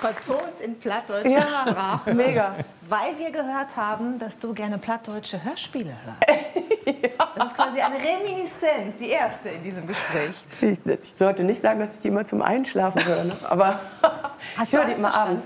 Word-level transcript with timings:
Vertont 0.00 0.60
in 0.60 0.78
plattdeutscher 0.78 1.28
Ja, 1.28 1.40
Sprache. 1.66 2.14
mega. 2.14 2.54
Weil 2.88 3.18
wir 3.18 3.30
gehört 3.30 3.76
haben, 3.76 4.18
dass 4.18 4.38
du 4.38 4.54
gerne 4.54 4.78
plattdeutsche 4.78 5.42
Hörspiele 5.44 5.92
hörst. 6.04 6.38
Das 7.36 7.48
ist 7.48 7.54
quasi 7.56 7.80
eine 7.80 7.96
Reminiszenz, 7.96 8.96
die 8.96 9.10
erste 9.10 9.50
in 9.50 9.62
diesem 9.62 9.86
Gespräch. 9.86 10.30
Ich, 10.60 10.78
ich 10.86 11.14
sollte 11.14 11.44
nicht 11.44 11.60
sagen, 11.60 11.78
dass 11.80 11.94
ich 11.94 12.00
die 12.00 12.08
immer 12.08 12.24
zum 12.24 12.40
Einschlafen 12.42 13.04
höre, 13.04 13.24
ne? 13.24 13.36
aber 13.44 13.78
Hast 14.56 14.68
ich 14.68 14.72
höre 14.72 14.86
du 14.86 14.92
die 14.92 14.98
immer 14.98 15.14
abends. 15.14 15.44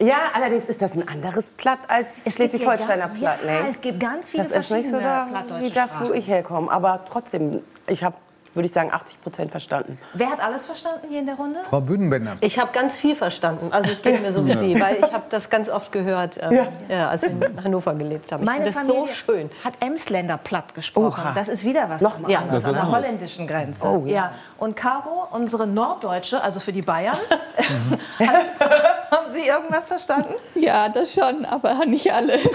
Ja, 0.00 0.16
allerdings 0.34 0.64
ist 0.68 0.82
das 0.82 0.94
ein 0.96 1.06
anderes 1.08 1.50
Platt 1.50 1.78
als 1.88 2.30
Schleswig-Holsteiner 2.34 3.06
ja- 3.06 3.08
Platt. 3.08 3.38
Ja, 3.44 3.62
ne? 3.62 3.68
es 3.70 3.80
gibt 3.80 4.00
ganz 4.00 4.28
viele 4.28 4.42
das 4.42 4.52
ist 4.52 4.70
nicht 4.70 4.90
so 4.90 4.98
verschiedene 4.98 5.02
da, 5.02 5.24
plattdeutsche 5.30 5.64
wie 5.66 5.70
das, 5.70 6.00
wo 6.00 6.12
ich 6.12 6.26
herkomme. 6.26 6.70
Aber 6.72 7.04
trotzdem, 7.08 7.62
ich 7.90 8.02
habe, 8.04 8.16
würde 8.54 8.66
ich 8.66 8.72
sagen, 8.72 8.90
80 8.92 9.20
Prozent 9.20 9.50
verstanden. 9.52 9.96
Wer 10.12 10.28
hat 10.30 10.40
alles 10.42 10.66
verstanden 10.66 11.06
hier 11.08 11.20
in 11.20 11.26
der 11.26 11.36
Runde? 11.36 11.60
Frau 11.62 11.80
Büdenbender. 11.80 12.32
Ich 12.40 12.58
habe 12.58 12.72
ganz 12.72 12.96
viel 12.96 13.14
verstanden. 13.14 13.68
Also 13.70 13.92
es 13.92 14.02
geht 14.02 14.20
mir 14.22 14.32
so 14.32 14.44
wie 14.44 14.56
Sie, 14.56 14.80
weil 14.80 14.96
ich 14.96 15.12
habe 15.12 15.22
das 15.30 15.50
ganz 15.50 15.68
oft 15.70 15.92
gehört, 15.92 16.36
ähm, 16.42 16.50
Ja. 16.52 16.66
ja. 16.88 17.08
als 17.10 17.22
wir 17.22 17.30
in 17.30 17.62
Hannover 17.62 17.94
gelebt 17.94 18.32
haben. 18.32 18.42
Ich 18.42 18.48
Meine 18.48 18.64
das 18.64 18.74
Familie 18.74 19.02
so 19.02 19.06
schön. 19.06 19.50
hat 19.62 19.74
Emsländer 19.78 20.36
platt 20.36 20.74
gesprochen. 20.74 21.20
Oha. 21.22 21.32
Das 21.34 21.48
ist 21.48 21.64
wieder 21.64 21.88
was 21.88 22.02
Noch- 22.02 22.28
ja. 22.28 22.40
anderes, 22.40 22.64
Das 22.64 22.72
ist 22.72 22.78
an 22.78 22.86
der 22.86 22.90
holländischen 22.96 23.46
Grenze. 23.46 23.86
Oh, 23.86 24.02
ja. 24.06 24.12
ja. 24.14 24.32
Und 24.58 24.74
Caro, 24.74 25.28
unsere 25.30 25.68
Norddeutsche, 25.68 26.42
also 26.42 26.58
für 26.58 26.72
die 26.72 26.82
Bayern, 26.82 27.18
Mhm. 27.58 27.98
hast, 28.26 28.46
haben 29.12 29.32
Sie 29.32 29.46
irgendwas 29.46 29.86
verstanden? 29.86 30.34
Ja, 30.56 30.88
das 30.88 31.12
schon, 31.12 31.44
aber 31.44 31.86
nicht 31.86 32.12
alle. 32.12 32.38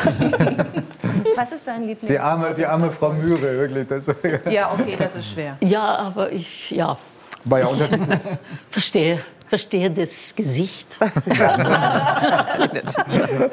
Was 1.35 1.51
ist 1.51 1.67
dein 1.67 1.83
Lieblings? 1.87 2.07
Die 2.07 2.19
arme, 2.19 2.53
die 2.53 2.65
arme 2.65 2.91
Frau 2.91 3.11
Mühre, 3.11 3.41
wirklich. 3.41 3.87
Das 3.87 4.07
war, 4.07 4.15
Ja, 4.49 4.71
okay, 4.71 4.95
das 4.97 5.15
ist 5.15 5.31
schwer. 5.31 5.57
Ja, 5.61 5.83
aber 5.83 6.31
ich 6.31 6.71
ja, 6.71 6.97
war 7.43 7.59
ja 7.59 7.67
Untertitel. 7.67 8.17
verstehe, 8.69 9.19
verstehe 9.47 9.89
das 9.91 10.33
Gesicht. 10.35 10.97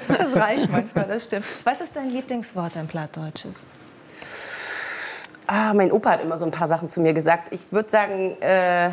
Das 0.08 0.36
reicht 0.36 0.70
manchmal, 0.70 1.04
das 1.06 1.24
stimmt. 1.24 1.44
Was 1.64 1.80
ist 1.80 1.94
dein 1.96 2.10
Lieblingswort, 2.10 2.76
ein 2.76 2.86
Plattdeutsches? 2.86 3.64
Ah, 5.46 5.74
mein 5.74 5.90
Opa 5.92 6.12
hat 6.12 6.22
immer 6.22 6.38
so 6.38 6.44
ein 6.44 6.50
paar 6.50 6.68
Sachen 6.68 6.88
zu 6.88 7.00
mir 7.00 7.12
gesagt. 7.12 7.52
Ich 7.52 7.60
würde 7.70 7.88
sagen, 7.88 8.36
äh, 8.40 8.90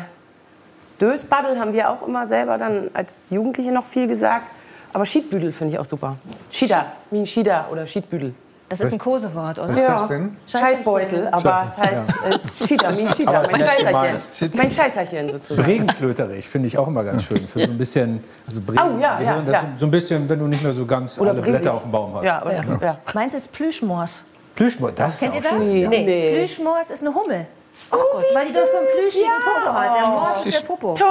Dösbaddel 1.00 1.58
haben 1.58 1.72
wir 1.72 1.88
auch 1.90 2.06
immer 2.06 2.26
selber 2.26 2.58
dann 2.58 2.90
als 2.92 3.30
Jugendliche 3.30 3.72
noch 3.72 3.86
viel 3.86 4.06
gesagt. 4.06 4.50
Aber 4.92 5.06
Schiedbüdel 5.06 5.52
finde 5.52 5.74
ich 5.74 5.78
auch 5.78 5.84
super. 5.84 6.16
Schieder, 6.50 6.86
wie 7.10 7.20
ein 7.20 7.26
Schieder 7.26 7.68
oder 7.70 7.86
Schiedbüdel. 7.86 8.34
Das 8.70 8.78
ist 8.78 8.92
ein 8.92 8.98
Kosewort, 9.00 9.58
oder? 9.58 9.68
Was 9.70 9.80
ist 9.80 9.88
das 9.88 10.08
denn? 10.08 10.36
Scheißbeutel, 10.46 11.28
aber 11.32 11.64
es 11.68 11.76
heißt 11.76 12.04
äh, 12.24 12.34
es 12.34 12.44
ist 12.44 12.68
Schieder. 12.68 12.88
Aber 12.88 13.50
Mein 13.50 13.60
Scheißerchen. 13.60 14.50
Mein 14.54 14.70
Scheißerchen 14.70 15.32
sozusagen. 15.32 15.66
Regenklöterich 15.68 16.48
finde 16.48 16.68
ich 16.68 16.78
auch 16.78 16.86
immer 16.86 17.02
ganz 17.02 17.24
schön. 17.24 17.48
Für 17.48 17.62
so 17.66 17.70
ein 17.72 17.76
bisschen, 17.76 18.22
also 18.46 18.60
Bregen, 18.60 18.80
Oh, 18.80 19.00
ja, 19.00 19.20
ja, 19.20 19.42
ja. 19.42 19.64
so 19.76 19.86
ein 19.86 19.90
bisschen, 19.90 20.28
wenn 20.28 20.38
du 20.38 20.46
nicht 20.46 20.62
mehr 20.62 20.72
so 20.72 20.86
ganz 20.86 21.18
Oder 21.18 21.32
alle. 21.32 21.42
Blätter 21.42 21.74
auf 21.74 21.82
dem 21.82 21.90
Baum 21.90 22.14
hast. 22.14 22.24
Ja, 22.24 22.42
oder, 22.42 22.62
ja. 22.80 22.98
Meins 23.12 23.34
ist 23.34 23.52
Plüschmoors. 23.52 24.24
Plüschmoor, 24.54 24.92
das 24.92 25.18
Kennt 25.18 25.34
ihr 25.34 25.40
ist 25.40 25.46
auch 25.48 25.58
das? 25.58 25.66
Nee. 25.66 25.88
Nee. 25.88 26.32
Plüschmoors 26.38 26.90
ist 26.90 27.02
eine 27.02 27.12
Hummel. 27.12 27.46
Oh 27.90 27.96
Gott, 28.12 28.24
weil 28.34 28.46
die 28.46 28.52
doch 28.52 28.66
so 28.66 28.78
einen 28.78 28.86
plüschigen 28.98 29.30
Popo 29.40 29.72
hat. 29.74 29.96
Der 29.96 30.06
Moors 30.08 30.46
ist 30.46 30.56
der 30.56 30.66
Popo. 30.66 30.94
Toll! 30.94 31.08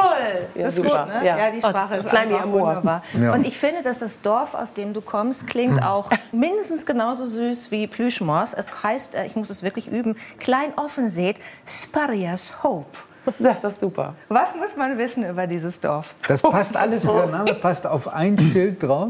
Ja, 0.55 0.67
ist 0.67 0.75
super. 0.77 1.05
gut, 1.05 1.15
ne? 1.15 1.25
Ja, 1.25 1.51
die 1.51 1.59
Sprache 1.59 1.95
ist 1.97 2.09
Klein 2.09 2.29
wie. 2.29 3.23
Ja. 3.23 3.33
Und 3.33 3.45
ich 3.45 3.57
finde, 3.57 3.81
dass 3.83 3.99
das 3.99 4.21
Dorf, 4.21 4.53
aus 4.53 4.73
dem 4.73 4.93
du 4.93 5.01
kommst, 5.01 5.47
klingt 5.47 5.83
auch 5.83 6.09
mindestens 6.31 6.85
genauso 6.85 7.25
süß 7.25 7.71
wie 7.71 7.87
Plüschmoors. 7.87 8.53
Es 8.53 8.83
heißt, 8.83 9.15
äh, 9.15 9.25
ich 9.25 9.35
muss 9.35 9.49
es 9.49 9.63
wirklich 9.63 9.87
üben, 9.91 10.15
Klein 10.39 10.73
Offenseet, 10.77 11.37
Sparias 11.65 12.63
Hope. 12.63 12.97
Das 13.37 13.55
ist 13.55 13.63
doch 13.63 13.71
super. 13.71 14.15
Was 14.29 14.55
muss 14.55 14.75
man 14.75 14.97
wissen 14.97 15.27
über 15.27 15.45
dieses 15.45 15.79
Dorf? 15.79 16.15
Das 16.27 16.41
passt 16.41 16.75
alles, 16.75 17.03
der 17.03 17.27
Name 17.27 17.53
passt 17.55 17.85
auf 17.85 18.07
ein 18.07 18.37
Schild 18.37 18.81
drauf. 18.81 19.09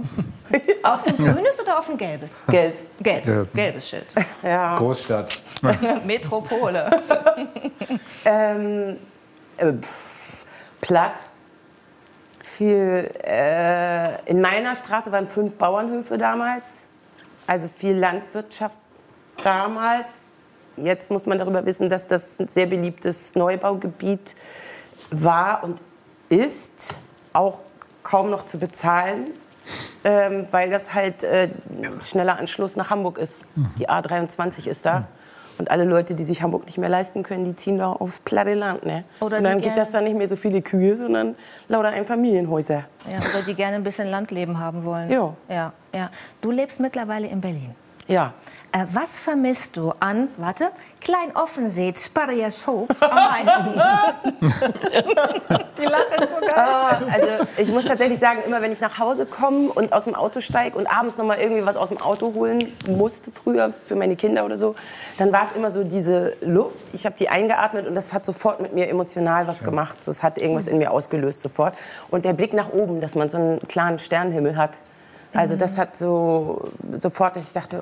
Auf 0.83 1.05
ein 1.05 1.15
grünes 1.15 1.59
oder 1.61 1.79
auf 1.79 1.89
ein 1.89 1.97
gelbes? 1.97 2.41
Gelb. 2.47 2.75
Gelb. 3.01 3.25
Ja. 3.25 3.45
Gelbes 3.53 3.89
Schild. 3.89 4.13
Ja. 4.41 4.77
Großstadt. 4.77 5.41
Metropole. 6.05 6.89
Ähm, 8.25 8.97
äh, 9.57 9.73
pff, 9.73 10.45
platt. 10.81 11.21
Viel, 12.43 13.09
äh, 13.23 14.21
in 14.29 14.41
meiner 14.41 14.75
Straße 14.75 15.11
waren 15.11 15.25
fünf 15.25 15.55
Bauernhöfe 15.55 16.17
damals. 16.17 16.89
Also 17.47 17.69
viel 17.69 17.95
Landwirtschaft 17.97 18.77
damals. 19.41 20.33
Jetzt 20.75 21.11
muss 21.11 21.25
man 21.25 21.39
darüber 21.39 21.65
wissen, 21.65 21.89
dass 21.89 22.07
das 22.07 22.39
ein 22.39 22.49
sehr 22.49 22.65
beliebtes 22.65 23.35
Neubaugebiet 23.35 24.35
war 25.11 25.63
und 25.63 25.81
ist. 26.29 26.99
Auch 27.31 27.61
kaum 28.03 28.29
noch 28.29 28.43
zu 28.43 28.59
bezahlen, 28.59 29.27
ähm, 30.03 30.47
weil 30.51 30.69
das 30.69 30.93
halt 30.93 31.23
äh, 31.23 31.49
schneller 32.03 32.37
Anschluss 32.37 32.75
nach 32.75 32.89
Hamburg 32.89 33.17
ist. 33.17 33.45
Die 33.77 33.89
A23 33.89 34.67
ist 34.67 34.85
da. 34.85 35.07
Und 35.59 35.69
alle 35.71 35.83
Leute, 35.83 36.15
die 36.15 36.23
sich 36.23 36.41
Hamburg 36.41 36.65
nicht 36.65 36.77
mehr 36.77 36.87
leisten 36.87 37.21
können, 37.21 37.43
die 37.43 37.55
ziehen 37.55 37.77
da 37.77 37.91
aufs 37.91 38.21
platte 38.21 38.53
Land. 38.53 38.85
Ne? 38.85 39.03
Oder 39.19 39.37
und 39.37 39.43
dann 39.43 39.59
gibt 39.59 39.77
es 39.77 39.91
da 39.91 39.99
nicht 39.99 40.15
mehr 40.17 40.29
so 40.29 40.37
viele 40.37 40.61
Kühe, 40.61 40.95
sondern 40.95 41.35
lauter 41.67 41.89
Einfamilienhäuser. 41.89 42.85
Ja, 43.05 43.17
oder 43.17 43.43
die 43.45 43.53
gerne 43.53 43.75
ein 43.75 43.83
bisschen 43.83 44.09
Landleben 44.09 44.57
haben 44.57 44.85
wollen. 44.85 45.11
Ja. 45.11 45.33
ja, 45.49 45.73
ja. 45.93 46.09
Du 46.41 46.51
lebst 46.51 46.79
mittlerweile 46.79 47.27
in 47.27 47.41
Berlin. 47.41 47.75
Ja. 48.09 48.33
Äh, 48.71 48.85
was 48.91 49.19
vermisst 49.19 49.77
du 49.77 49.93
an, 49.99 50.27
warte, 50.37 50.69
Klein 51.01 51.35
Offenseet, 51.35 51.97
Sparias 51.97 52.67
Hope 52.67 52.93
am 52.99 53.15
meisten? 53.15 53.81
die 55.79 55.85
Lache 55.85 56.23
ist 56.23 56.29
so 56.29 56.39
geil. 56.39 56.53
Ah, 56.55 57.01
also 57.11 57.27
ich 57.57 57.69
muss 57.69 57.85
tatsächlich 57.85 58.19
sagen, 58.19 58.39
immer 58.45 58.61
wenn 58.61 58.71
ich 58.71 58.79
nach 58.79 58.99
Hause 58.99 59.25
komme 59.25 59.69
und 59.69 59.93
aus 59.93 60.03
dem 60.03 60.13
Auto 60.13 60.39
steige 60.41 60.77
und 60.77 60.87
abends 60.87 61.17
noch 61.17 61.25
mal 61.25 61.39
irgendwie 61.39 61.65
was 61.65 61.77
aus 61.77 61.89
dem 61.89 61.99
Auto 61.99 62.33
holen 62.33 62.73
musste 62.87 63.31
früher 63.31 63.73
für 63.85 63.95
meine 63.95 64.15
Kinder 64.15 64.43
oder 64.45 64.57
so, 64.57 64.75
dann 65.17 65.31
war 65.31 65.45
es 65.45 65.53
immer 65.53 65.71
so 65.71 65.83
diese 65.83 66.35
Luft. 66.41 66.87
Ich 66.93 67.05
habe 67.05 67.15
die 67.17 67.29
eingeatmet 67.29 67.87
und 67.87 67.95
das 67.95 68.13
hat 68.13 68.25
sofort 68.25 68.59
mit 68.59 68.73
mir 68.73 68.89
emotional 68.89 69.47
was 69.47 69.63
gemacht. 69.63 69.97
Das 70.05 70.21
hat 70.21 70.37
irgendwas 70.37 70.67
in 70.67 70.77
mir 70.79 70.91
ausgelöst 70.91 71.41
sofort. 71.41 71.75
Und 72.09 72.25
der 72.25 72.33
Blick 72.33 72.53
nach 72.53 72.71
oben, 72.71 73.01
dass 73.01 73.15
man 73.15 73.29
so 73.29 73.37
einen 73.37 73.59
klaren 73.67 73.99
Sternenhimmel 73.99 74.57
hat. 74.57 74.71
Also 75.33 75.55
das 75.55 75.77
hat 75.77 75.95
so 75.95 76.71
sofort, 76.95 77.37
ich 77.37 77.53
dachte, 77.53 77.81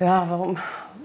ja, 0.00 0.26
warum, 0.28 0.58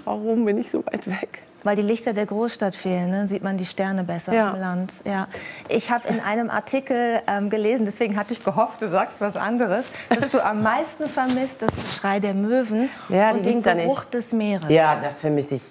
warum 0.03 0.45
bin 0.45 0.57
ich 0.57 0.69
so 0.71 0.83
weit 0.85 1.07
weg? 1.07 1.43
Weil 1.63 1.75
die 1.75 1.83
Lichter 1.83 2.13
der 2.13 2.25
Großstadt 2.25 2.75
fehlen, 2.75 3.11
ne? 3.11 3.27
sieht 3.27 3.43
man 3.43 3.55
die 3.55 3.67
Sterne 3.67 4.03
besser 4.03 4.33
Ja. 4.33 4.49
im 4.49 4.59
Land. 4.59 4.93
Ja. 5.05 5.27
Ich 5.69 5.91
habe 5.91 6.07
in 6.07 6.19
einem 6.19 6.49
Artikel 6.49 7.21
ähm, 7.27 7.51
gelesen, 7.51 7.85
deswegen 7.85 8.17
hatte 8.17 8.33
ich 8.33 8.43
gehofft, 8.43 8.81
du 8.81 8.89
sagst 8.89 9.21
was 9.21 9.37
anderes, 9.37 9.85
dass 10.09 10.31
du 10.31 10.43
am 10.43 10.63
meisten 10.63 11.07
vermisst 11.07 11.61
das 11.61 11.69
Geschrei 11.75 12.19
der 12.19 12.33
Möwen 12.33 12.89
Ja, 13.09 13.29
und 13.31 13.45
den. 13.45 13.61
Geruch 13.61 14.05
des 14.05 14.31
Meeres. 14.31 14.71
Ja, 14.73 14.97
das 14.99 15.21
vermisse 15.21 15.55
ich 15.55 15.61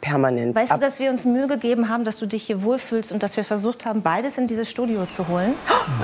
permanent. 0.00 0.54
Weißt 0.56 0.72
du, 0.72 0.78
dass 0.78 0.98
wir 0.98 1.10
uns 1.10 1.24
Mühe 1.24 1.46
gegeben 1.46 1.88
haben, 1.88 2.04
dass 2.04 2.18
du 2.18 2.26
dich 2.26 2.44
hier 2.44 2.62
wohlfühlst 2.62 3.12
und 3.12 3.22
dass 3.22 3.36
wir 3.36 3.44
versucht 3.44 3.84
haben, 3.86 4.02
beides 4.02 4.38
in 4.38 4.46
dieses 4.46 4.70
Studio 4.70 5.06
zu 5.14 5.26
holen? 5.28 5.54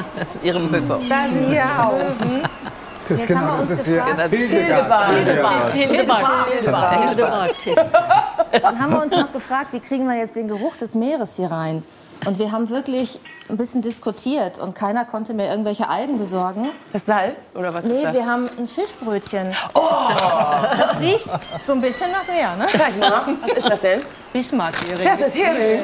Ihrem 0.42 0.68
Püpper. 0.68 1.00
Da 1.08 1.26
sind 1.28 1.52
ja 1.52 1.90
Möwen. 1.92 2.42
Das, 3.08 3.18
Jetzt 3.18 3.28
genau, 3.28 3.40
wir 3.40 3.56
das 3.58 3.70
ist 3.70 3.86
hier 3.86 3.96
gefragt- 3.96 4.30
Hildegard. 7.00 7.54
Dann 8.62 8.78
haben 8.78 8.92
wir 8.92 9.02
uns 9.02 9.12
noch 9.12 9.32
gefragt, 9.32 9.72
wie 9.72 9.80
kriegen 9.80 10.06
wir 10.06 10.16
jetzt 10.16 10.36
den 10.36 10.46
Geruch 10.46 10.76
des 10.76 10.94
Meeres 10.94 11.34
hier 11.36 11.50
rein? 11.50 11.82
Und 12.26 12.38
wir 12.38 12.52
haben 12.52 12.68
wirklich 12.68 13.18
ein 13.48 13.56
bisschen 13.56 13.80
diskutiert 13.80 14.58
und 14.58 14.74
keiner 14.74 15.04
konnte 15.06 15.32
mir 15.32 15.48
irgendwelche 15.48 15.88
Algen 15.88 16.18
besorgen. 16.18 16.66
das 16.92 17.06
Salz 17.06 17.50
oder 17.54 17.72
was 17.72 17.84
ist 17.84 17.90
Nee, 17.92 18.02
das? 18.02 18.12
wir 18.14 18.26
haben 18.26 18.48
ein 18.58 18.68
Fischbrötchen. 18.68 19.54
Oh! 19.74 19.88
Das 20.78 20.98
riecht 21.00 21.28
so 21.66 21.72
ein 21.72 21.80
bisschen 21.80 22.10
nach 22.12 22.26
Meer, 22.26 22.56
ne? 22.56 22.66
Zeig 22.76 22.98
mal, 22.98 23.22
was 23.40 23.56
ist 23.56 23.68
das 23.68 23.80
denn? 23.80 24.00
Bismarck-Hering. 24.34 25.04
Das 25.04 25.20
ist 25.20 25.36
Hering. 25.36 25.80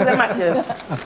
Oder 0.00 0.14
Matjes. 0.16 0.58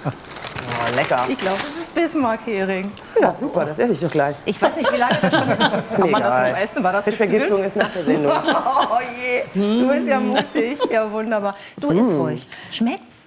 Oh, 0.05 0.97
lecker. 0.97 1.25
Ich 1.29 1.39
glaube, 1.39 1.56
es 1.59 1.77
ist 1.83 1.95
Bismarck-Hering. 1.95 2.91
Ja, 3.21 3.35
super, 3.35 3.65
das 3.65 3.79
esse 3.79 3.93
ich 3.93 4.01
doch 4.01 4.11
gleich. 4.11 4.37
Ich 4.45 4.61
weiß 4.61 4.77
nicht, 4.77 4.93
wie 4.93 4.97
lange 4.97 5.17
das 5.23 5.33
schon... 5.33 5.49
Ist 5.87 5.97
Kann 6.01 6.11
man 6.11 6.23
das 6.23 6.51
noch 6.51 6.59
essen? 6.59 6.83
War 6.85 6.93
das 6.93 7.05
Fischvergiftung 7.05 7.62
ist 7.62 7.77
nach 7.77 7.91
der 7.93 8.03
Sendung. 8.05 8.33
Oh 8.45 8.99
je, 9.17 9.45
du 9.55 9.89
bist 9.89 10.09
ja 10.09 10.19
mutig. 10.21 10.79
Ja, 10.91 11.11
wunderbar. 11.11 11.55
Du 11.79 11.91
isst 11.91 12.11
ruhig. 12.19 12.49
Schmeckt's? 12.73 13.22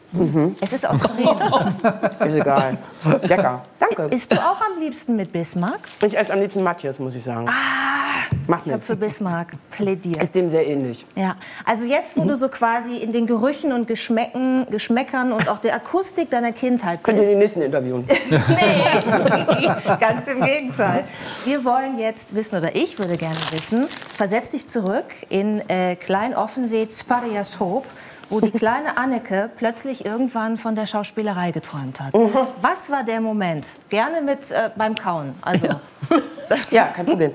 Es 0.61 0.73
ist 0.73 0.87
aus 0.87 0.99
Bremen. 1.07 1.75
Ist 2.25 2.35
egal. 2.35 2.77
Lecker. 3.23 3.61
Danke. 3.79 4.15
Isst 4.15 4.31
du 4.31 4.35
auch 4.37 4.59
am 4.61 4.79
liebsten 4.79 5.15
mit 5.15 5.31
Bismarck? 5.31 5.79
Ich 6.05 6.17
esse 6.17 6.33
am 6.33 6.39
liebsten 6.39 6.63
Matjes, 6.63 6.99
muss 6.99 7.15
ich 7.15 7.23
sagen. 7.23 7.49
Macht 8.47 8.65
Ich 8.65 8.73
habe 8.73 8.81
für 8.81 8.95
Bismarck 8.95 9.53
plädiert. 9.71 10.21
Ist 10.21 10.33
dem 10.35 10.49
sehr 10.49 10.65
ähnlich. 10.67 11.05
Ja, 11.15 11.35
also 11.65 11.83
jetzt, 11.83 12.15
wo 12.17 12.23
du 12.25 12.37
so 12.37 12.47
quasi 12.49 12.97
in 12.97 13.11
den 13.11 13.27
Gerüchen 13.27 13.71
und 13.71 13.87
Geschmecken, 13.87 14.65
Geschmäckern 14.69 15.31
und 15.31 15.47
auch 15.49 15.59
der 15.59 15.75
Akustik 15.75 16.29
deiner 16.31 16.51
Kindheit 16.51 17.03
Könnt 17.03 17.17
ihr 17.17 17.21
bist. 17.21 17.31
den 17.31 17.39
nächsten 17.39 17.61
interviewen? 17.61 18.05
Nee, 18.29 19.67
ganz 19.99 20.27
im 20.27 20.41
Gegenteil. 20.43 21.03
Wir 21.45 21.63
wollen 21.65 21.99
jetzt 21.99 22.35
wissen, 22.35 22.57
oder 22.57 22.75
ich 22.75 22.97
würde 22.99 23.17
gerne 23.17 23.37
wissen, 23.51 23.87
versetz 24.15 24.51
dich 24.51 24.67
zurück 24.67 25.05
in 25.29 25.67
äh, 25.69 25.95
Klein-Offensee, 25.95 26.87
Sparias 26.91 27.59
Hope, 27.59 27.87
wo 28.29 28.39
die 28.39 28.51
kleine 28.51 28.97
Anneke 28.97 29.49
plötzlich 29.57 30.05
irgendwann 30.05 30.57
von 30.57 30.75
der 30.75 30.87
Schauspielerei 30.87 31.51
geträumt 31.51 31.99
hat. 31.99 32.13
Was 32.61 32.89
war 32.89 33.03
der 33.03 33.21
Moment? 33.21 33.65
Gerne 33.89 34.21
mit 34.21 34.51
äh, 34.51 34.69
beim 34.75 34.95
Kauen. 34.95 35.35
Also, 35.41 35.67
Ja, 36.71 36.85
kein 36.85 37.05
Problem. 37.05 37.31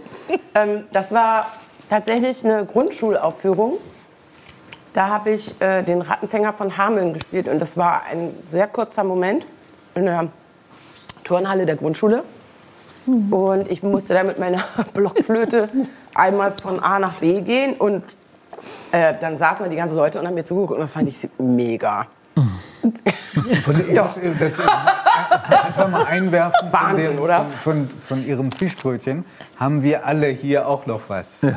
ähm, 0.55 0.85
das 0.93 1.13
war 1.13 1.47
tatsächlich 1.89 2.45
eine 2.45 2.65
Grundschulaufführung. 2.65 3.79
Da 4.93 5.09
habe 5.09 5.31
ich 5.31 5.61
äh, 5.61 5.83
den 5.83 6.03
Rattenfänger 6.03 6.53
von 6.53 6.77
Hameln 6.77 7.13
gespielt 7.13 7.49
und 7.49 7.61
das 7.61 7.77
war 7.77 8.03
ein 8.11 8.35
sehr 8.49 8.67
kurzer 8.67 9.05
Moment 9.05 9.47
in 9.95 10.07
der 10.07 10.29
Turnhalle 11.25 11.67
der 11.67 11.77
Grundschule. 11.77 12.25
Und 13.07 13.71
ich 13.71 13.83
musste 13.83 14.15
da 14.15 14.23
mit 14.25 14.39
meiner 14.39 14.63
Blockflöte 14.95 15.69
einmal 16.15 16.53
von 16.53 16.81
A 16.81 16.99
nach 16.99 17.15
B 17.15 17.41
gehen 17.41 17.75
und 17.75 18.03
äh, 18.93 19.15
dann 19.21 19.37
saßen 19.37 19.65
da 19.65 19.71
die 19.71 19.77
ganzen 19.77 19.97
Leute 19.97 20.21
und 20.21 20.27
haben 20.27 20.35
mir 20.35 20.45
zugeguckt 20.45 20.75
und 20.75 20.81
das 20.81 20.93
fand 20.93 21.09
ich 21.09 21.29
mega. 21.39 22.07
Von, 23.65 23.85
Ja. 23.93 24.03
das, 24.03 24.19
einfach 25.53 25.89
mal 25.89 26.05
einwerfen. 26.05 26.73
Wahnsinn, 26.73 27.07
von 27.07 27.15
dem, 27.17 27.23
oder? 27.23 27.47
Von, 27.61 27.89
von, 27.89 28.01
von 28.03 28.25
Ihrem 28.27 28.53
Fischbrötchen 28.53 29.25
haben 29.59 29.83
wir 29.83 30.07
alle 30.07 30.27
hier 30.29 30.67
auch 30.67 30.87
noch 30.87 31.01
was. 31.09 31.43
ja, 31.43 31.53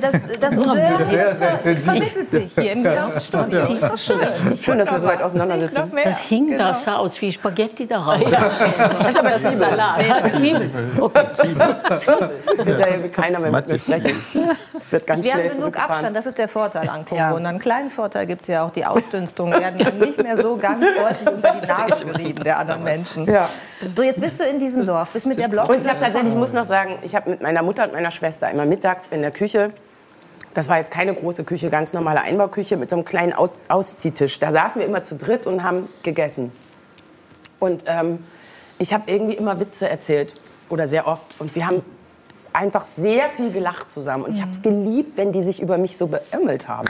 das, 0.00 0.20
das, 0.40 0.54
vermittelt 0.54 2.28
sich 2.28 2.52
hier 2.54 2.72
im 2.72 2.86
Studio. 3.20 3.60
Ist 3.60 3.82
doch 3.82 3.98
schön. 3.98 4.18
Schön, 4.60 4.78
dass 4.78 4.90
wir 4.90 5.00
so 5.00 5.08
weit 5.08 5.22
auseinander 5.22 5.58
sitzen. 5.58 5.80
Noch 5.80 5.92
mehr. 5.92 6.04
Das 6.04 6.20
hing, 6.20 6.46
Genau. 6.48 6.68
das 6.68 6.84
sah 6.84 6.96
aus 6.96 7.20
wie 7.20 7.32
Spaghetti 7.32 7.86
darauf. 7.86 8.18
Das 8.30 9.08
ist 9.08 9.18
aber 9.18 9.36
Zwiebel. 9.36 9.78
Ja, 10.06 10.30
Zwiebel. 10.32 10.70
Okay, 11.00 11.32
Zwiebel. 11.32 11.76
Hinterher 12.64 13.02
will 13.02 13.10
keiner 13.10 13.40
mehr 13.40 13.50
mit 13.50 13.68
mir 13.68 13.78
sprechen. 13.78 14.22
Wird 14.90 15.06
ganz 15.06 15.24
Wir 15.24 15.34
haben 15.34 15.50
genug. 15.50 15.76
Abstand, 15.78 16.16
das 16.16 16.26
ist 16.26 16.38
der 16.38 16.48
Vorteil 16.48 16.88
an 16.88 17.04
Ja. 17.10 17.28
Corona. 17.28 17.48
Einen 17.50 17.58
kleinen 17.58 17.90
Vorteil 17.90 18.26
gibt 18.26 18.42
es 18.42 18.48
ja 18.48 18.64
auch, 18.64 18.70
die 18.70 18.84
Ausdünstungen 18.84 19.52
werden 19.58 19.78
dann 19.78 19.98
nicht 19.98 20.22
mehr 20.22 20.36
so 20.36 20.56
ganz 20.56 20.84
deutlich 20.84 21.28
unter 21.34 21.52
die 21.60 21.66
Nase 21.66 22.04
gerieben 22.06 22.44
der 22.44 22.58
anderen 22.58 22.82
Menschen. 22.84 23.05
Ja. 23.26 23.48
So, 23.94 24.02
jetzt 24.02 24.20
bist 24.20 24.40
du 24.40 24.44
in 24.44 24.58
diesem 24.58 24.86
Dorf, 24.86 25.10
bist 25.10 25.26
mit 25.26 25.38
der 25.38 25.48
Block. 25.48 25.68
Und 25.68 25.82
ich 25.82 25.88
habe 25.88 26.00
tatsächlich, 26.00 26.32
ich 26.32 26.38
muss 26.38 26.52
noch 26.52 26.64
sagen, 26.64 26.98
ich 27.02 27.14
habe 27.14 27.30
mit 27.30 27.42
meiner 27.42 27.62
Mutter 27.62 27.84
und 27.84 27.92
meiner 27.92 28.10
Schwester 28.10 28.50
immer 28.50 28.64
mittags 28.64 29.06
in 29.10 29.20
der 29.22 29.30
Küche, 29.30 29.70
das 30.54 30.68
war 30.68 30.78
jetzt 30.78 30.90
keine 30.90 31.14
große 31.14 31.44
Küche, 31.44 31.68
ganz 31.68 31.92
normale 31.92 32.22
Einbauküche 32.22 32.76
mit 32.78 32.88
so 32.88 32.96
einem 32.96 33.04
kleinen 33.04 33.34
Au- 33.34 33.50
Ausziehtisch. 33.68 34.38
Da 34.40 34.50
saßen 34.50 34.80
wir 34.80 34.88
immer 34.88 35.02
zu 35.02 35.16
dritt 35.16 35.46
und 35.46 35.62
haben 35.62 35.88
gegessen. 36.02 36.50
Und 37.58 37.84
ähm, 37.86 38.24
ich 38.78 38.94
habe 38.94 39.04
irgendwie 39.10 39.34
immer 39.36 39.60
Witze 39.60 39.88
erzählt 39.88 40.32
oder 40.70 40.88
sehr 40.88 41.06
oft. 41.06 41.24
Und 41.38 41.54
wir 41.54 41.66
haben 41.66 41.82
einfach 42.56 42.86
sehr 42.86 43.24
viel 43.36 43.52
gelacht 43.52 43.90
zusammen. 43.90 44.24
Und 44.24 44.34
ich 44.34 44.40
habe 44.40 44.50
es 44.50 44.62
geliebt, 44.62 45.16
wenn 45.16 45.30
die 45.30 45.42
sich 45.42 45.60
über 45.60 45.76
mich 45.78 45.96
so 45.96 46.06
beömmelt 46.06 46.68
haben. 46.68 46.88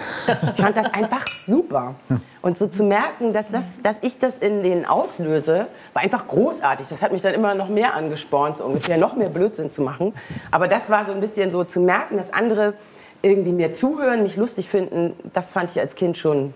Ich 0.54 0.60
fand 0.62 0.76
das 0.76 0.94
einfach 0.94 1.26
super. 1.46 1.94
Und 2.40 2.56
so 2.56 2.66
zu 2.68 2.84
merken, 2.84 3.32
dass, 3.32 3.50
das, 3.50 3.82
dass 3.82 3.98
ich 4.02 4.18
das 4.18 4.38
in 4.38 4.62
denen 4.62 4.84
auslöse, 4.86 5.66
war 5.92 6.02
einfach 6.02 6.28
großartig. 6.28 6.86
Das 6.88 7.02
hat 7.02 7.12
mich 7.12 7.22
dann 7.22 7.34
immer 7.34 7.54
noch 7.54 7.68
mehr 7.68 7.94
angespornt, 7.94 8.58
so 8.58 8.64
ungefähr 8.64 8.96
noch 8.96 9.16
mehr 9.16 9.28
Blödsinn 9.28 9.70
zu 9.70 9.82
machen. 9.82 10.14
Aber 10.50 10.68
das 10.68 10.88
war 10.88 11.04
so 11.04 11.12
ein 11.12 11.20
bisschen 11.20 11.50
so 11.50 11.64
zu 11.64 11.80
merken, 11.80 12.16
dass 12.16 12.32
andere 12.32 12.74
irgendwie 13.22 13.52
mir 13.52 13.72
zuhören, 13.72 14.22
mich 14.22 14.36
lustig 14.36 14.68
finden. 14.68 15.14
Das 15.32 15.52
fand 15.52 15.70
ich 15.72 15.80
als 15.80 15.94
Kind 15.96 16.16
schon 16.16 16.54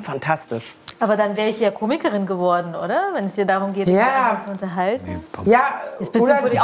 fantastisch. 0.00 0.76
Aber 1.00 1.16
dann 1.16 1.36
wäre 1.36 1.48
ich 1.48 1.58
ja 1.60 1.70
Komikerin 1.70 2.24
geworden, 2.26 2.74
oder? 2.74 3.10
Wenn 3.14 3.24
es 3.24 3.34
dir 3.34 3.44
darum 3.46 3.72
geht, 3.72 3.88
Ja. 3.88 4.40
zu 4.44 4.50
unterhalten. 4.50 5.20
Ja, 5.44 5.60
Jetzt 5.98 6.12
bist 6.12 6.22
du 6.24 6.30
oder 6.30 6.36
die 6.48 6.56
Polizei- 6.56 6.62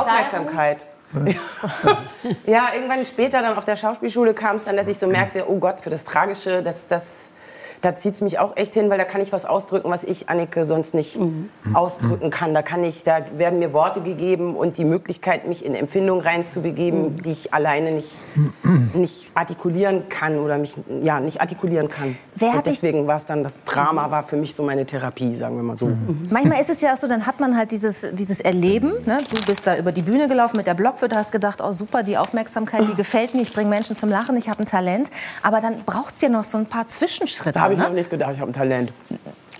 Ja, 2.47 2.69
irgendwann 2.75 3.05
später 3.05 3.43
dann 3.43 3.57
auf 3.57 3.65
der 3.65 3.77
Schauspielschule 3.77 4.35
kam 4.35 4.57
es 4.57 4.65
dann, 4.65 4.77
dass 4.77 4.89
ich 4.89 4.99
so 4.99 5.07
merkte, 5.07 5.45
oh 5.49 5.59
Gott, 5.59 5.81
für 5.81 5.91
das 5.91 6.05
Tragische, 6.05 6.63
das, 6.63 6.89
das, 6.89 7.31
da 7.83 7.95
zieht 7.95 8.15
es 8.15 8.21
mich 8.21 8.39
auch 8.39 8.57
echt 8.57 8.75
hin, 8.75 8.89
weil 8.91 8.99
da 8.99 9.05
kann 9.05 9.21
ich 9.21 9.33
was 9.33 9.45
ausdrücken, 9.45 9.91
was 9.91 10.05
ich, 10.05 10.29
Anneke, 10.29 10.65
sonst 10.65 10.95
nicht 10.95 11.19
ausdrücken 11.75 12.31
kann. 12.31 12.55
Da 12.55 12.63
kann 12.63 12.85
ich, 12.85 13.03
da 13.03 13.19
werden 13.37 13.59
mir 13.59 13.73
Worte 13.73 14.01
gegeben 14.01 14.57
und 14.57 14.79
die 14.79 14.85
Möglichkeit, 14.85 15.47
mich 15.47 15.65
in 15.65 15.75
Empfindungen 15.75 16.23
reinzubegeben, 16.23 17.17
die 17.17 17.33
ich 17.33 17.53
alleine 17.53 17.91
nicht, 17.91 18.13
nicht 18.95 19.33
artikulieren 19.35 20.09
kann 20.09 20.39
oder 20.39 20.59
mich 20.59 20.77
ja, 21.03 21.21
nicht 21.21 21.41
artikulieren 21.41 21.89
kann. 21.89 22.17
Wer 22.37 22.55
und 22.55 22.67
deswegen 22.67 23.07
war 23.07 23.17
es 23.17 23.27
dann, 23.27 23.43
das 23.43 23.59
Drama 23.65 24.11
war 24.11 24.23
für 24.23 24.37
mich 24.37 24.55
so 24.55 24.63
meine 24.63 24.87
Therapie, 24.87 25.35
sagen 25.35 25.57
wir 25.57 25.63
mal 25.63 25.77
so. 25.77 25.91
Manchmal 26.31 26.61
ist 26.61 26.71
es 26.71 26.81
ja 26.81 26.95
auch 26.95 26.99
so, 26.99 27.09
dann 27.09 27.27
hat 27.27 27.41
man 27.41 27.57
halt 27.57 27.73
dieses, 27.73 28.07
dieses 28.13 28.41
Erleben. 28.41 28.93
Ne? 29.05 29.19
Du 29.31 29.45
bist 29.45 29.67
da 29.67 29.77
über 29.77 29.93
die 29.93 30.03
Bühne 30.03 30.29
gelaufen 30.29 30.57
mit 30.57 30.67
der 30.67 30.75
Blockflöte, 30.75 31.17
hast 31.17 31.33
gedacht, 31.33 31.61
oh 31.63 31.73
super, 31.73 32.03
die 32.03 32.17
Aufmerksamkeit, 32.17 32.83
die 32.91 32.95
gefällt 32.97 33.35
mir, 33.35 33.43
ich 33.43 33.53
bringe 33.53 33.69
Menschen 33.69 33.97
zum 33.97 34.09
Lachen, 34.09 34.37
ich 34.37 34.49
habe 34.49 34.61
ein 34.61 34.67
Talent. 34.67 35.11
Aber 35.43 35.61
dann 35.61 35.85
braucht 35.85 36.15
es 36.15 36.21
ja 36.21 36.29
noch 36.29 36.45
so 36.45 36.59
ein 36.59 36.67
paar 36.67 36.87
Zwischenschritte. 36.87 37.61
Habe 37.73 37.75
ich 37.75 37.79
ne? 37.79 37.85
noch 37.85 37.95
nicht 37.95 38.11
gedacht, 38.11 38.33
ich 38.35 38.41
habe 38.41 38.51
ein 38.51 38.55
Talent. 38.55 38.93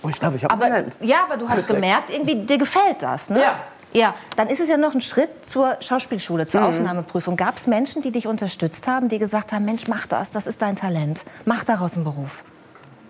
Oh, 0.03 0.09
ich 0.09 0.19
glaube, 0.19 0.35
ich 0.35 0.43
habe 0.43 0.53
ein 0.53 0.61
Aber, 0.61 0.69
Talent. 0.69 0.97
ja, 1.01 1.23
aber 1.23 1.37
du 1.37 1.47
hast 1.47 1.57
Wirklich. 1.57 1.75
gemerkt, 1.75 2.09
irgendwie 2.09 2.35
dir 2.35 2.57
gefällt 2.57 3.01
das. 3.01 3.29
Ne? 3.29 3.41
Ja. 3.41 3.55
Ja, 3.93 4.15
dann 4.35 4.47
ist 4.49 4.59
es 4.59 4.69
ja 4.69 4.77
noch 4.77 4.95
ein 4.95 5.01
Schritt 5.01 5.45
zur 5.45 5.77
Schauspielschule, 5.79 6.47
zur 6.47 6.65
Aufnahmeprüfung. 6.65 7.35
Gab 7.35 7.57
es 7.57 7.67
Menschen, 7.67 8.01
die 8.01 8.11
dich 8.11 8.25
unterstützt 8.25 8.87
haben, 8.87 9.07
die 9.07 9.19
gesagt 9.19 9.51
haben, 9.51 9.65
Mensch, 9.65 9.87
mach 9.87 10.07
das, 10.07 10.31
das 10.31 10.47
ist 10.47 10.63
dein 10.63 10.75
Talent, 10.75 11.21
mach 11.45 11.63
daraus 11.63 11.93
einen 11.93 12.03
Beruf? 12.03 12.43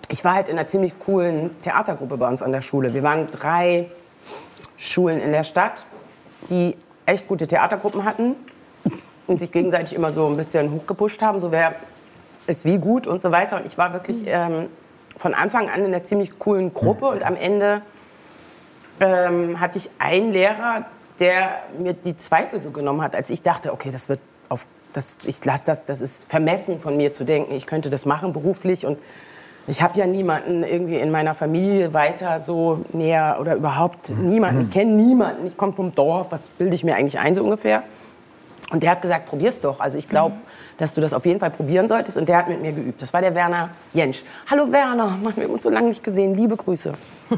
Ich 0.09 0.25
war 0.25 0.35
halt 0.35 0.49
in 0.49 0.57
einer 0.57 0.67
ziemlich 0.67 0.99
coolen 0.99 1.57
Theatergruppe 1.61 2.17
bei 2.17 2.27
uns 2.27 2.41
an 2.41 2.51
der 2.51 2.59
Schule. 2.59 2.93
Wir 2.93 3.01
waren 3.01 3.29
drei 3.29 3.89
Schulen 4.75 5.21
in 5.21 5.31
der 5.31 5.45
Stadt, 5.45 5.85
die 6.49 6.75
echt 7.05 7.29
gute 7.29 7.47
Theatergruppen 7.47 8.03
hatten 8.03 8.35
und 9.27 9.39
sich 9.39 9.51
gegenseitig 9.51 9.95
immer 9.95 10.11
so 10.11 10.27
ein 10.27 10.35
bisschen 10.35 10.69
hochgepusht 10.71 11.21
haben, 11.21 11.39
so 11.39 11.51
wer 11.51 11.75
ist 12.45 12.65
wie 12.65 12.77
gut 12.77 13.07
und 13.07 13.21
so 13.21 13.31
weiter. 13.31 13.55
Und 13.55 13.65
ich 13.65 13.77
war 13.77 13.93
wirklich 13.93 14.23
ähm, 14.25 14.67
von 15.15 15.33
Anfang 15.33 15.69
an 15.69 15.79
in 15.81 15.87
einer 15.87 16.03
ziemlich 16.03 16.39
coolen 16.39 16.73
Gruppe 16.73 17.07
und 17.07 17.23
am 17.23 17.35
Ende 17.35 17.81
ähm, 18.99 19.59
hatte 19.59 19.77
ich 19.77 19.89
einen 19.99 20.31
Lehrer, 20.31 20.85
der 21.19 21.49
mir 21.77 21.93
die 21.93 22.15
Zweifel 22.15 22.61
so 22.61 22.71
genommen 22.71 23.01
hat, 23.01 23.15
als 23.15 23.29
ich 23.29 23.41
dachte, 23.41 23.73
okay, 23.73 23.91
das 23.91 24.09
wird 24.09 24.19
auf, 24.49 24.65
das, 24.93 25.15
ich 25.25 25.43
lasse 25.45 25.65
das, 25.65 25.85
das 25.85 26.01
ist 26.01 26.29
vermessen 26.29 26.79
von 26.79 26.97
mir 26.97 27.13
zu 27.13 27.23
denken, 27.23 27.53
ich 27.53 27.65
könnte 27.65 27.89
das 27.89 28.05
machen 28.05 28.33
beruflich 28.33 28.85
und 28.85 28.99
ich 29.65 29.81
habe 29.81 29.97
ja 29.97 30.05
niemanden 30.05 30.63
irgendwie 30.63 30.97
in 30.97 31.09
meiner 31.09 31.33
Familie 31.33 31.93
weiter 31.93 32.41
so 32.41 32.83
näher 32.91 33.37
oder 33.39 33.55
überhaupt 33.55 34.09
niemanden. 34.09 34.61
Ich 34.61 34.71
kenne 34.71 34.91
niemanden. 34.91 35.47
Ich 35.47 35.55
komme 35.55 35.71
vom 35.71 35.93
Dorf. 35.93 36.33
Was 36.33 36.47
bilde 36.47 36.75
ich 36.75 36.83
mir 36.83 36.95
eigentlich 36.95 37.17
ein 37.19 37.33
so 37.33 37.45
ungefähr? 37.45 37.83
Und 38.73 38.81
der 38.81 38.89
hat 38.89 39.03
gesagt, 39.03 39.27
probier's 39.27 39.61
doch. 39.61 39.79
Also 39.79 39.99
ich 39.99 40.09
glaube, 40.09 40.35
dass 40.79 40.95
du 40.95 40.99
das 40.99 41.13
auf 41.13 41.27
jeden 41.27 41.39
Fall 41.39 41.51
probieren 41.51 41.87
solltest. 41.87 42.17
Und 42.17 42.27
der 42.27 42.37
hat 42.37 42.49
mit 42.49 42.59
mir 42.59 42.71
geübt. 42.71 43.03
Das 43.03 43.13
war 43.13 43.21
der 43.21 43.35
Werner 43.35 43.69
Jentsch. 43.93 44.23
Hallo 44.49 44.71
Werner, 44.71 45.15
man 45.23 45.35
wir 45.37 45.43
haben 45.43 45.53
uns 45.53 45.61
so 45.61 45.69
lange 45.69 45.89
nicht 45.89 46.03
gesehen. 46.03 46.33
Liebe 46.33 46.57
Grüße. 46.57 46.91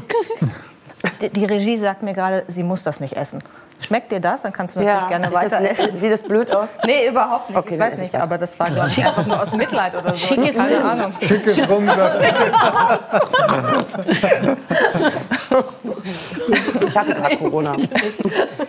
Die, 1.20 1.28
die 1.28 1.44
Regie 1.44 1.76
sagt 1.76 2.02
mir 2.02 2.14
gerade, 2.14 2.44
sie 2.48 2.62
muss 2.62 2.82
das 2.82 3.00
nicht 3.00 3.14
essen. 3.14 3.42
Schmeckt 3.80 4.10
dir 4.10 4.20
das? 4.20 4.42
Dann 4.42 4.52
kannst 4.52 4.74
du 4.76 4.80
natürlich 4.80 5.08
gerne 5.08 5.26
ist 5.28 5.34
weiter 5.34 5.60
das, 5.60 5.78
essen. 5.78 5.98
Sieht 5.98 6.12
das 6.12 6.22
blöd 6.22 6.50
aus? 6.54 6.70
Nee, 6.86 7.08
überhaupt 7.08 7.50
nicht. 7.50 7.58
Okay, 7.58 7.74
ich 7.74 7.80
weiß 7.80 7.94
ich 7.94 8.00
nicht, 8.00 8.12
weiter. 8.14 8.22
aber 8.24 8.38
das 8.38 8.58
war 8.58 8.70
glaube 8.70 8.88
ich 8.88 8.98
einfach 9.04 9.26
nur 9.26 9.42
aus 9.42 9.52
Mitleid 9.52 9.94
oder 9.94 10.14
so. 10.14 10.26
Schickes 10.26 10.56
Keine 10.56 10.68
Film. 10.70 10.86
Ahnung. 10.86 11.12
Schickes 11.20 11.68
Rumsatz. 11.68 12.14
Ich 16.88 16.96
hatte 16.96 17.14
gerade 17.14 17.36
Corona. 17.36 17.76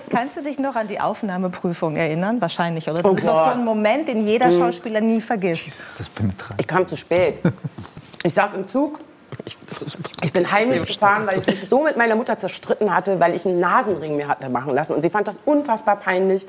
Kannst 0.10 0.38
du 0.38 0.42
dich 0.44 0.58
noch 0.60 0.76
an 0.76 0.88
die 0.88 1.00
Aufnahmeprüfung 1.00 1.96
erinnern? 1.96 2.42
Wahrscheinlich, 2.42 2.90
oder? 2.90 3.02
Das 3.04 3.12
Oh, 3.12 3.16
ist 3.16 3.28
doch 3.28 3.46
so 3.46 3.52
ein 3.52 3.64
Moment, 3.66 4.08
den 4.08 4.26
jeder 4.28 4.52
Schauspieler 4.52 5.02
nie 5.02 5.22
vergisst. 5.22 5.72
Das 5.98 6.10
penetrant. 6.10 6.60
Ich 6.60 6.68
kam 6.68 6.88
zu 6.88 6.96
spät. 6.98 7.40
Ich 8.24 8.34
saß 8.34 8.56
im 8.56 8.68
Zug. 8.68 9.00
Ich 10.24 10.34
bin 10.34 10.52
heimlich 10.52 10.86
gefahren, 10.86 11.28
weil 11.28 11.40
ich 11.40 11.48
mich 11.48 11.70
so 11.70 11.84
mit 11.84 11.98
meiner 11.98 12.16
Mutter 12.16 12.38
zerstritten 12.38 12.94
hatte, 12.94 13.20
weil 13.20 13.36
ich 13.36 13.46
einen 13.46 13.60
Nasenring 13.60 14.16
mir 14.16 14.28
hatte 14.28 14.50
machen 14.50 14.74
lassen. 14.74 14.94
Und 14.94 15.02
sie 15.02 15.10
fand 15.10 15.28
das 15.28 15.40
unfassbar 15.46 15.98
peinlich, 15.98 16.46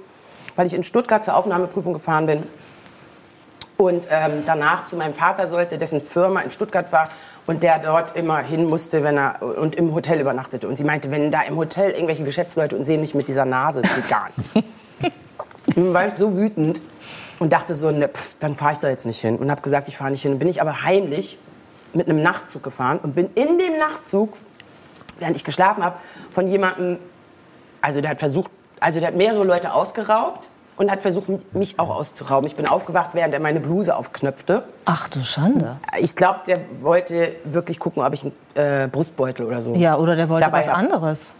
weil 0.56 0.66
ich 0.66 0.74
in 0.74 0.82
Stuttgart 0.82 1.24
zur 1.24 1.36
Aufnahmeprüfung 1.36 1.92
gefahren 1.92 2.26
bin. 2.26 2.42
Und 3.76 4.08
ähm, 4.10 4.42
danach 4.44 4.86
zu 4.86 4.96
meinem 4.96 5.14
Vater 5.14 5.46
sollte, 5.46 5.78
dessen 5.78 6.00
Firma 6.00 6.40
in 6.40 6.50
Stuttgart 6.50 6.90
war 6.92 7.10
und 7.46 7.62
der 7.62 7.78
dort 7.78 8.16
immer 8.16 8.38
hin 8.38 8.64
musste, 8.64 9.04
wenn 9.04 9.16
er 9.16 9.40
und 9.40 9.76
im 9.76 9.94
Hotel 9.94 10.20
übernachtete. 10.20 10.66
Und 10.66 10.76
sie 10.76 10.84
meinte, 10.84 11.10
wenn 11.12 11.30
da 11.30 11.42
im 11.42 11.56
Hotel 11.56 11.92
irgendwelche 11.92 12.24
Geschäftsleute 12.24 12.76
und 12.76 12.84
sehen 12.84 13.00
mich 13.00 13.14
mit 13.14 13.28
dieser 13.28 13.44
Nase, 13.44 13.82
das 13.82 13.94
geht 13.94 14.08
gar 14.08 14.30
nicht. 14.36 14.66
Nun 15.76 15.94
war 15.94 16.06
ich 16.08 16.14
so 16.14 16.36
wütend 16.36 16.80
und 17.38 17.52
dachte 17.52 17.76
so, 17.76 17.92
ne, 17.92 18.08
pff, 18.08 18.36
dann 18.40 18.56
fahre 18.56 18.72
ich 18.72 18.78
da 18.78 18.88
jetzt 18.88 19.06
nicht 19.06 19.20
hin. 19.20 19.36
Und 19.36 19.50
habe 19.50 19.62
gesagt, 19.62 19.86
ich 19.86 19.96
fahre 19.96 20.10
nicht 20.10 20.22
hin. 20.22 20.32
Dann 20.32 20.38
bin 20.40 20.48
ich 20.48 20.60
aber 20.60 20.82
heimlich 20.82 21.38
mit 21.94 22.08
einem 22.08 22.22
Nachtzug 22.22 22.62
gefahren 22.62 22.98
und 23.02 23.14
bin 23.14 23.30
in 23.34 23.58
dem 23.58 23.78
Nachtzug, 23.78 24.34
während 25.18 25.36
ich 25.36 25.44
geschlafen 25.44 25.84
habe, 25.84 25.98
von 26.30 26.46
jemandem, 26.46 26.98
also 27.80 28.00
der 28.00 28.10
hat 28.10 28.18
versucht, 28.18 28.50
also 28.80 29.00
der 29.00 29.08
hat 29.08 29.16
mehrere 29.16 29.44
Leute 29.44 29.72
ausgeraubt 29.72 30.50
und 30.76 30.90
hat 30.90 31.02
versucht, 31.02 31.28
mich 31.54 31.78
auch 31.80 31.90
auszurauben. 31.90 32.46
Ich 32.46 32.54
bin 32.56 32.66
aufgewacht, 32.66 33.10
während 33.12 33.34
er 33.34 33.40
meine 33.40 33.58
Bluse 33.60 33.96
aufknöpfte. 33.96 34.62
Ach 34.84 35.08
du 35.08 35.22
Schande. 35.24 35.76
Ich 35.98 36.14
glaube, 36.14 36.40
der 36.46 36.60
wollte 36.80 37.34
wirklich 37.44 37.78
gucken, 37.80 38.02
ob 38.02 38.12
ich 38.12 38.22
einen 38.22 38.32
äh, 38.54 38.88
Brustbeutel 38.88 39.44
oder 39.44 39.60
so. 39.60 39.74
Ja, 39.74 39.96
oder 39.96 40.14
der 40.14 40.28
wollte 40.28 40.46
Dabei 40.46 40.60
was 40.60 40.68
anderes. 40.68 41.32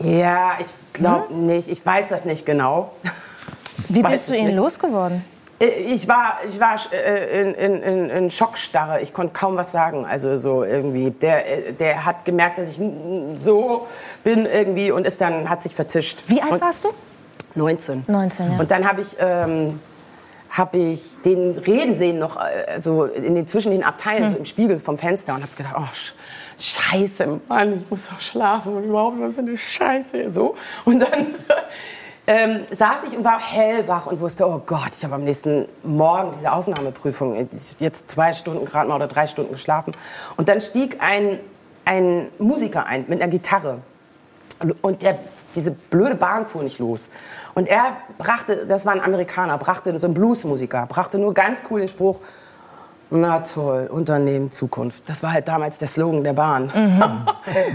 Ja, 0.00 0.52
ich 0.60 0.66
glaube 0.92 1.32
nicht. 1.34 1.68
Ich 1.68 1.84
weiß 1.84 2.08
das 2.08 2.24
nicht 2.24 2.44
genau. 2.46 2.92
Wie 3.88 4.02
bist 4.02 4.28
du 4.28 4.34
ihn 4.36 4.46
nicht. 4.46 4.56
losgeworden? 4.56 5.24
Äh, 5.60 5.66
Ich 5.66 6.08
war, 6.08 6.38
ich 6.48 6.58
war 6.60 6.76
äh, 6.92 7.40
in, 7.42 7.54
in, 7.82 8.10
in, 8.10 8.30
Schockstarre. 8.30 9.00
Ich 9.00 9.12
konnte 9.12 9.32
kaum 9.32 9.56
was 9.56 9.72
sagen. 9.72 10.04
Also 10.06 10.38
so 10.38 10.64
irgendwie. 10.64 11.10
Der, 11.10 11.68
äh, 11.68 11.72
der 11.72 12.04
hat 12.04 12.24
gemerkt, 12.24 12.58
dass 12.58 12.68
ich 12.68 12.80
so 13.36 13.86
bin 14.24 14.46
irgendwie 14.46 14.90
und 14.90 15.06
ist 15.06 15.20
dann 15.20 15.48
hat 15.48 15.62
sich 15.62 15.74
verzischt. 15.74 16.24
Wie 16.28 16.40
alt 16.42 16.52
und 16.52 16.60
warst 16.60 16.84
du? 16.84 16.88
19. 17.54 18.04
19, 18.06 18.52
ja. 18.52 18.58
Und 18.58 18.70
dann 18.70 18.86
habe 18.86 19.00
ich, 19.00 19.16
ähm, 19.18 19.80
hab 20.50 20.74
ich 20.74 21.18
den 21.24 21.56
reden 21.58 21.96
sehen 21.96 22.18
noch 22.20 22.36
äh, 22.36 22.78
so 22.78 23.04
in 23.04 23.34
den, 23.34 23.48
zwischen 23.48 23.72
den 23.72 23.82
Abteilen 23.82 24.24
Hm. 24.26 24.32
so 24.32 24.38
im 24.38 24.44
Spiegel 24.44 24.78
vom 24.78 24.96
Fenster 24.98 25.34
und 25.34 25.42
habe 25.42 25.54
gedacht, 25.56 25.74
oh 25.76 25.82
Sch- 25.92 26.12
Scheiße, 26.60 27.40
Mann, 27.48 27.78
ich 27.78 27.90
muss 27.90 28.08
doch 28.08 28.20
schlafen 28.20 28.76
und 28.76 28.84
überhaupt 28.84 29.20
was 29.20 29.36
für 29.36 29.40
eine 29.42 29.56
Scheiße 29.56 30.30
so. 30.30 30.56
Und 30.84 31.00
dann 31.00 31.08
ähm, 32.30 32.66
saß 32.70 33.04
ich 33.10 33.16
und 33.16 33.24
war 33.24 33.40
hellwach 33.40 34.06
und 34.06 34.20
wusste, 34.20 34.46
oh 34.46 34.60
Gott, 34.66 34.90
ich 34.96 35.02
habe 35.02 35.14
am 35.14 35.24
nächsten 35.24 35.66
Morgen 35.82 36.30
diese 36.36 36.52
Aufnahmeprüfung, 36.52 37.34
Ich- 37.50 37.80
jetzt 37.80 38.10
zwei 38.10 38.34
Stunden 38.34 38.66
gerade 38.66 38.86
mal 38.86 38.96
oder 38.96 39.06
drei 39.08 39.26
Stunden 39.26 39.52
geschlafen. 39.52 39.96
Und 40.36 40.50
dann 40.50 40.60
stieg 40.60 40.98
ein, 41.00 41.40
ein 41.86 42.28
Musiker 42.38 42.84
ein 42.86 43.06
mit 43.08 43.22
einer 43.22 43.30
Gitarre. 43.30 43.78
Und 44.82 45.00
der, 45.02 45.18
diese 45.54 45.70
blöde 45.70 46.16
Bahn 46.16 46.44
fuhr 46.44 46.62
nicht 46.62 46.78
los. 46.78 47.08
Und 47.54 47.66
er 47.66 47.96
brachte, 48.18 48.66
das 48.66 48.84
war 48.84 48.92
ein 48.92 49.00
Amerikaner, 49.02 49.56
brachte 49.56 49.98
so 49.98 50.06
ein 50.06 50.12
Bluesmusiker, 50.12 50.84
brachte 50.86 51.18
nur 51.18 51.32
ganz 51.32 51.62
cool 51.70 51.80
den 51.80 51.88
Spruch, 51.88 52.20
na 53.10 53.40
toll, 53.40 53.88
Unternehmen 53.90 54.50
Zukunft. 54.50 55.08
Das 55.08 55.22
war 55.22 55.32
halt 55.32 55.48
damals 55.48 55.78
der 55.78 55.88
Slogan 55.88 56.22
der 56.24 56.34
Bahn. 56.34 56.70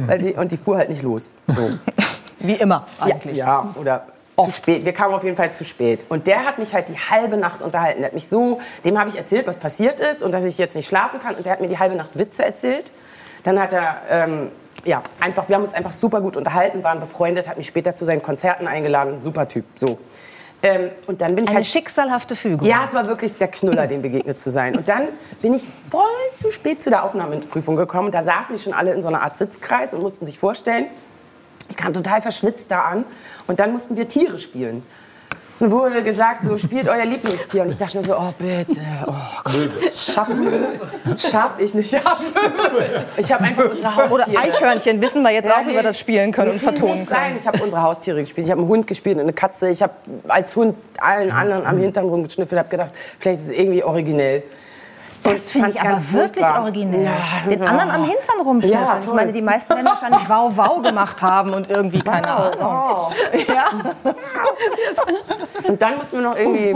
Weil 0.06 0.20
sie, 0.20 0.34
und 0.36 0.52
die 0.52 0.58
fuhr 0.58 0.78
halt 0.78 0.90
nicht 0.90 1.02
los. 1.02 1.34
So. 1.48 1.70
Wie 2.40 2.54
immer 2.54 2.86
Ja, 3.06 3.16
ja, 3.32 3.74
oder 3.80 4.04
zu 4.40 4.52
spät. 4.52 4.86
Wir 4.86 4.94
kamen 4.94 5.14
auf 5.14 5.24
jeden 5.24 5.36
Fall 5.36 5.52
zu 5.54 5.64
spät. 5.64 6.06
Und 6.10 6.28
der 6.28 6.46
hat 6.46 6.58
mich 6.60 6.74
halt 6.74 6.90
die 6.90 6.98
halbe 6.98 7.38
Nacht 7.38 7.62
unterhalten. 7.62 8.00
Der 8.00 8.08
hat 8.08 8.14
mich 8.14 8.28
so, 8.28 8.60
dem 8.84 9.00
habe 9.00 9.10
ich 9.10 9.18
erzählt, 9.18 9.48
was 9.48 9.58
passiert 9.58 10.00
ist 10.00 10.24
und 10.24 10.32
dass 10.32 10.44
ich 10.44 10.58
jetzt 10.58 10.76
nicht 10.76 10.88
schlafen 10.88 11.20
kann. 11.20 11.36
Und 11.36 11.46
der 11.46 11.54
hat 11.54 11.62
mir 11.62 11.68
die 11.68 11.80
halbe 11.80 11.96
Nacht 11.96 12.18
Witze 12.18 12.44
erzählt. 12.44 12.92
Dann 13.44 13.60
hat 13.60 13.74
er, 13.74 14.02
ähm, 14.10 14.52
ja, 14.86 15.04
einfach, 15.20 15.48
wir 15.50 15.56
haben 15.56 15.64
uns 15.64 15.74
einfach 15.74 15.94
super 15.94 16.22
gut 16.22 16.38
unterhalten, 16.38 16.84
waren 16.84 17.00
befreundet, 17.00 17.48
hat 17.48 17.58
mich 17.58 17.68
später 17.68 17.96
zu 17.96 18.06
seinen 18.06 18.22
Konzerten 18.22 18.68
eingeladen. 18.68 19.22
Super 19.22 19.48
Typ, 19.48 19.66
so. 19.76 20.00
Ähm, 20.66 20.92
und 21.08 21.20
dann 21.20 21.36
bin 21.36 21.44
ich 21.44 21.50
Eine 21.50 21.58
halt 21.58 21.68
schicksalhafte 21.68 22.38
Fügung. 22.38 22.66
ja, 22.66 22.84
es 22.86 22.94
war 22.94 23.06
wirklich 23.08 23.36
der 23.36 23.50
Knüller, 23.50 23.86
dem 23.86 24.02
begegnet 24.02 24.40
zu 24.40 24.50
sein. 24.50 24.78
Und 24.78 24.88
dann 24.88 25.10
bin 25.42 25.54
ich 25.54 25.68
voll 25.92 26.04
zu 26.36 26.52
spät 26.52 26.82
zu 26.82 26.90
der 26.90 27.04
Aufnahmeprüfung 27.04 27.76
gekommen. 27.76 28.12
Da 28.12 28.24
saßen 28.24 28.56
die 28.56 28.62
schon 28.62 28.74
alle 28.74 28.94
in 28.94 29.02
so 29.02 29.10
einer 29.10 29.24
Art 29.24 29.36
Sitzkreis 29.36 29.94
und 29.94 30.02
mussten 30.02 30.26
sich 30.26 30.40
vorstellen. 30.40 30.86
Ich 31.70 31.78
kam 31.78 31.94
total 31.94 32.22
verschwitzt 32.22 32.72
da 32.72 32.82
an. 32.82 33.06
Und 33.48 33.60
dann 33.60 33.72
mussten 33.72 33.98
wir 33.98 34.08
Tiere 34.08 34.40
spielen. 34.40 34.84
Und 35.60 35.72
wurde 35.72 36.04
gesagt, 36.04 36.44
so 36.44 36.58
spielt 36.58 36.90
euer 36.90 37.06
Lieblingstier. 37.06 37.62
Und 37.62 37.70
ich 37.70 37.78
dachte 37.78 37.98
mir 37.98 38.04
so, 38.04 38.18
oh 38.18 38.34
bitte, 38.38 38.82
oh 39.06 39.14
Gott, 39.44 39.54
schaff 39.96 40.28
ich 40.30 40.40
nicht. 40.40 41.30
Schaff 41.32 41.52
ich 41.60 41.74
nicht. 41.74 41.94
Ich 43.16 43.32
habe 43.32 43.44
einfach 43.44 43.70
unsere 43.70 43.96
Haustiere. 43.96 44.14
Oder 44.14 44.40
Eichhörnchen 44.40 45.00
wissen 45.00 45.22
wir 45.22 45.32
jetzt 45.32 45.48
Ja, 45.48 45.58
auch, 45.58 45.68
wie 45.68 45.74
wir 45.74 45.84
das 45.84 46.00
spielen 46.00 46.32
können 46.32 46.52
und 46.52 46.60
vertonen 46.60 47.06
können. 47.06 47.38
Ich 47.40 47.48
habe 47.48 47.64
unsere 47.64 47.82
Haustiere 47.82 48.20
gespielt. 48.22 48.48
Ich 48.48 48.52
habe 48.52 48.62
einen 48.62 48.70
Hund 48.70 48.88
gespielt, 48.88 49.20
eine 49.20 49.32
Katze. 49.32 49.70
Ich 49.70 49.82
habe 49.84 49.94
als 50.28 50.56
Hund 50.56 50.76
allen 50.98 51.32
anderen 51.32 51.66
am 51.66 51.78
Hintern 51.78 52.06
rumgeschnüffelt. 52.06 52.60
habe 52.60 52.70
gedacht, 52.70 52.92
vielleicht 53.20 53.42
ist 53.42 53.48
es 53.48 53.54
irgendwie 53.54 53.84
originell. 53.84 54.44
Das 55.24 55.52
finde 55.52 55.70
ich 55.70 55.80
aber 55.80 55.90
ganz 55.90 56.12
wirklich 56.12 56.46
furchtbar. 56.46 56.62
originell. 56.64 57.06
Ja, 57.06 57.50
Den 57.50 57.64
ja. 57.64 57.70
anderen 57.70 57.92
am 57.92 58.04
Hintern 58.04 58.42
rumschnüffeln. 58.44 58.84
Ja, 58.84 59.00
ich 59.00 59.14
meine, 59.14 59.32
die 59.32 59.42
meisten 59.42 59.70
werden 59.70 59.86
wahrscheinlich 59.86 60.30
wow 60.30 60.52
wow 60.56 60.82
gemacht 60.82 61.22
haben 61.22 61.54
und 61.54 61.70
irgendwie 61.70 62.02
keine 62.02 62.28
Ahnung. 62.28 63.14
Und 65.68 65.82
dann 65.82 65.98
mussten 65.98 66.18
wir 66.18 66.22
noch 66.22 66.36
irgendwie 66.36 66.76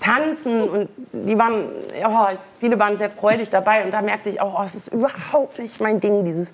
tanzen 0.00 0.68
und 0.68 0.88
die 1.12 1.38
waren, 1.38 1.68
ja, 2.00 2.30
viele 2.58 2.78
waren 2.78 2.96
sehr 2.96 3.10
freudig 3.10 3.50
dabei 3.50 3.84
und 3.84 3.92
da 3.92 4.02
merkte 4.02 4.30
ich 4.30 4.40
auch, 4.40 4.58
oh, 4.58 4.62
es 4.64 4.74
ist 4.74 4.88
überhaupt 4.88 5.58
nicht 5.58 5.80
mein 5.80 6.00
Ding, 6.00 6.24
dieses 6.24 6.52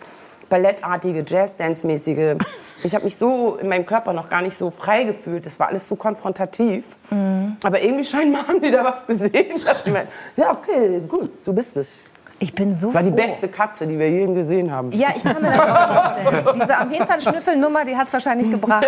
ballettartige, 0.53 1.25
Jazz-Dance-mäßige. 1.27 2.37
Ich 2.85 2.95
habe 2.95 3.05
mich 3.07 3.17
so 3.17 3.57
in 3.57 3.69
meinem 3.69 3.87
Körper 3.87 4.13
noch 4.13 4.29
gar 4.29 4.43
nicht 4.43 4.55
so 4.55 4.71
frei 4.71 5.05
gefühlt. 5.05 5.47
Das 5.47 5.59
war 5.59 5.69
alles 5.69 5.89
so 5.89 5.97
konfrontativ. 5.97 6.97
Aber 7.63 7.83
irgendwie 7.83 8.05
scheinbar 8.05 8.47
haben 8.49 8.61
die 8.61 8.71
da 8.71 8.85
was 8.85 9.07
gesehen. 9.07 9.33
Ja, 10.37 10.53
okay, 10.53 11.01
gut, 11.09 11.31
du 11.45 11.55
bist 11.55 11.77
es. 11.77 11.97
Ich 12.43 12.55
bin 12.57 12.75
so 12.75 12.87
Das 12.87 12.95
war 12.97 13.03
die 13.05 13.11
froh. 13.11 13.17
beste 13.17 13.47
Katze, 13.49 13.87
die 13.87 13.97
wir 13.99 14.11
je 14.11 14.27
gesehen 14.35 14.73
haben. 14.73 14.91
Ja, 14.93 15.09
ich 15.15 15.23
kann 15.23 15.41
mir 15.41 15.49
das 15.51 15.61
auch 15.61 16.03
vorstellen. 16.03 16.47
Diese 16.61 16.77
am 16.77 16.91
Hintern 16.91 17.21
schnüffeln 17.21 17.61
Nummer, 17.61 17.85
die 17.85 17.97
hat 17.97 18.09
es 18.09 18.13
wahrscheinlich 18.13 18.51
gebracht. 18.51 18.85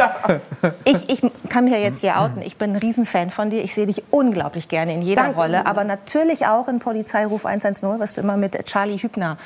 Ich, 0.84 1.08
ich 1.08 1.23
kann 1.49 1.68
ja 1.68 1.76
jetzt 1.76 2.00
hier 2.00 2.18
outen. 2.18 2.42
Ich 2.42 2.56
bin 2.56 2.73
ein 2.73 2.76
Riesenfan 2.76 3.30
von 3.30 3.50
dir. 3.50 3.62
Ich 3.62 3.73
sehe 3.75 3.87
dich 3.87 4.02
unglaublich 4.11 4.66
gerne 4.68 4.92
in 4.94 5.02
jeder 5.02 5.23
Danke. 5.23 5.38
Rolle. 5.38 5.66
Aber 5.66 5.84
natürlich 5.84 6.46
auch 6.46 6.66
in 6.66 6.80
Polizeiruf 6.80 7.46
110, 7.46 8.00
was 8.00 8.14
du 8.14 8.23
immer 8.23 8.37
mit 8.37 8.64
Charlie 8.66 8.99
Hübner 8.99 9.37